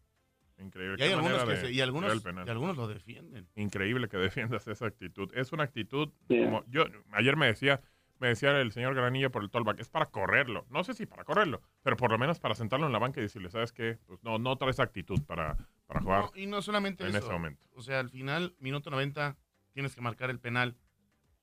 [0.59, 0.97] Increíble.
[0.99, 3.49] Y hay algunos que se- y algunos- y algunos lo defienden.
[3.57, 5.30] Increíble que defiendas esa actitud.
[5.34, 6.38] Es una actitud Sí.
[6.45, 7.80] como yo ayer me decía,
[8.21, 10.66] me decía el señor Granilla por el tollback, es para correrlo.
[10.71, 13.25] No sé si para correrlo, pero por lo menos para sentarlo en la banca y
[13.25, 13.99] decirle, ¿sabes qué?
[14.07, 15.57] Pues no, no traes actitud para,
[15.87, 16.25] para jugar.
[16.25, 17.18] No, y no solamente en eso.
[17.18, 17.64] ese momento.
[17.75, 19.37] O sea, al final, minuto 90,
[19.73, 20.77] tienes que marcar el penal.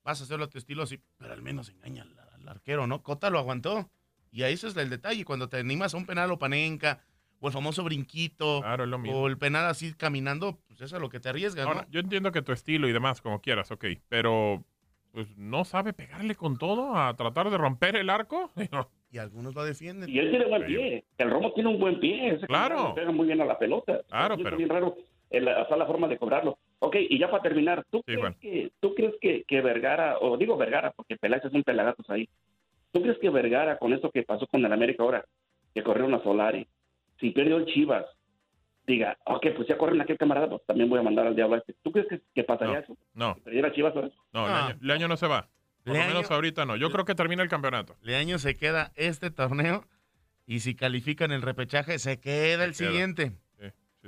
[0.04, 3.02] Vas a hacerlo a tu estilo así, pero al menos engaña al, al arquero, ¿no?
[3.02, 3.90] Cota lo aguantó.
[4.30, 5.24] Y ahí ese es el detalle.
[5.24, 7.02] Cuando te animas a un penal o panenca,
[7.40, 8.62] o el famoso brinquito,
[8.98, 9.18] mismo.
[9.18, 11.72] o el penal así caminando, pues eso es lo que te arriesgas, ¿no?
[11.72, 14.64] Ahora, yo entiendo que tu estilo y demás, como quieras, ok, pero
[15.18, 18.52] pues no sabe pegarle con todo a tratar de romper el arco.
[19.10, 20.08] Y algunos lo defienden.
[20.10, 21.02] Y él tiene buen pie.
[21.16, 22.34] El Romo tiene un buen pie.
[22.34, 22.94] Ese Claro.
[22.94, 24.02] pega muy bien a la pelota.
[24.06, 24.96] Claro, Es pero- bien raro
[25.30, 26.58] el, o sea, la forma de cobrarlo.
[26.80, 28.36] Ok, y ya para terminar, ¿tú crees, bueno.
[28.38, 32.28] que, ¿tú crees que, que Vergara, o digo Vergara porque Peláez es un pelagatos ahí,
[32.92, 35.24] ¿tú crees que Vergara, con esto que pasó con el América ahora,
[35.74, 36.66] que corrieron a Solari,
[37.18, 38.04] si perdió el Chivas,
[38.92, 41.56] diga, ok, pues ya corren a aquel camarada, pues también voy a mandar al diablo
[41.56, 41.74] a este.
[41.82, 42.96] ¿Tú crees que, que pasaría eso?
[43.14, 44.08] No, ¿Que perdiera Chivas ahora?
[44.32, 44.66] no, Ah.
[44.68, 45.48] Leaño, Leaño no se va.
[45.84, 46.76] Por lo menos ahorita no.
[46.76, 47.96] Yo creo que termina el campeonato.
[48.02, 49.84] Leaño se queda este torneo
[50.46, 52.92] y si califican el repechaje, se queda el Se queda.
[52.92, 53.32] siguiente.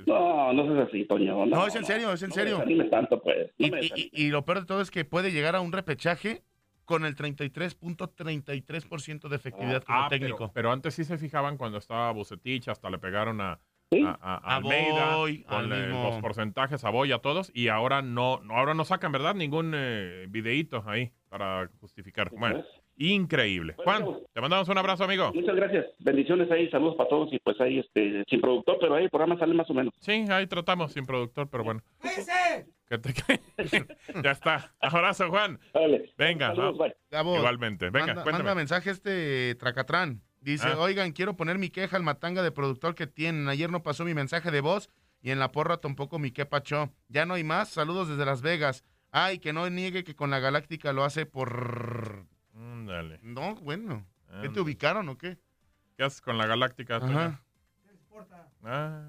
[0.07, 1.45] No, no seas así, Toño.
[1.45, 2.63] No, es en serio, es en no serio.
[2.65, 3.51] me tanto, pues.
[3.59, 5.71] No Y, me y- y- lo peor de todo es que puede llegar a un
[5.71, 6.41] repechaje
[6.85, 10.51] con el 33.33% de efectividad como Ah, pero- técnico.
[10.53, 13.59] Pero, antes sí se fijaban cuando estaba Bucetich, hasta le pegaron a,
[13.99, 18.01] a, a- Almeida, Boy, con al mismo- los porcentajes, a Boy, a todos, y ahora
[18.01, 19.35] no, no- ahora no sacan, ¿verdad?
[19.35, 22.29] Ningún eh, videíto ahí para justificar.
[22.31, 22.63] Bueno,
[22.97, 23.73] increíble.
[23.77, 25.31] Juan, te mandamos un abrazo, amigo.
[25.33, 25.85] Muchas gracias.
[25.99, 29.37] Bendiciones ahí, saludos para todos y pues ahí este sin productor, pero ahí el programa
[29.37, 29.93] sale más o menos.
[29.99, 31.81] Sí, ahí tratamos sin productor, pero bueno.
[32.87, 33.13] Que te-
[34.23, 34.73] ya está.
[34.79, 35.59] Abrazo, Juan.
[36.17, 36.91] Venga, Saludos,
[37.37, 37.89] igualmente.
[37.89, 38.43] Venga, manda, cuéntame.
[38.43, 40.21] manda mensaje este Tracatrán.
[40.41, 40.77] Dice, Ah.
[40.79, 43.47] oigan, quiero poner mi queja al matanga de productor que tienen.
[43.47, 44.89] Ayer no pasó mi mensaje de voz
[45.21, 46.91] y en la porra tampoco mi que pacho.
[47.07, 47.69] Ya no hay más.
[47.69, 48.83] Saludos desde Las Vegas.
[49.11, 52.25] Ay, que no niegue que con la Galáctica lo hace por...
[52.53, 53.19] Dale.
[53.21, 54.05] No, bueno.
[54.41, 55.37] ¿Qué te ubicaron o qué?
[55.97, 56.97] ¿Qué haces con la Galáctica?
[56.97, 57.43] Ajá.
[58.63, 59.03] Ah.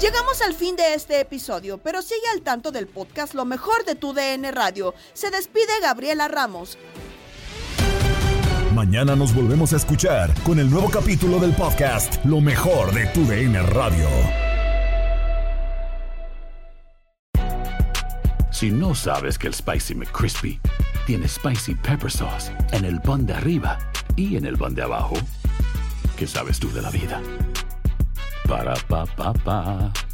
[0.00, 3.94] Llegamos al fin de este episodio, pero sigue al tanto del podcast Lo mejor de
[3.94, 4.92] tu DN Radio.
[5.12, 6.76] Se despide Gabriela Ramos.
[8.74, 13.24] Mañana nos volvemos a escuchar con el nuevo capítulo del podcast Lo mejor de tu
[13.24, 14.08] DN Radio.
[18.50, 20.60] Si no sabes que el Spicy McCrispy
[21.06, 23.78] tiene Spicy Pepper Sauce en el pan de arriba
[24.16, 25.14] y en el pan de abajo,
[26.16, 27.20] ¿qué sabes tú de la vida?
[28.48, 30.13] Ba-da-ba-ba-ba.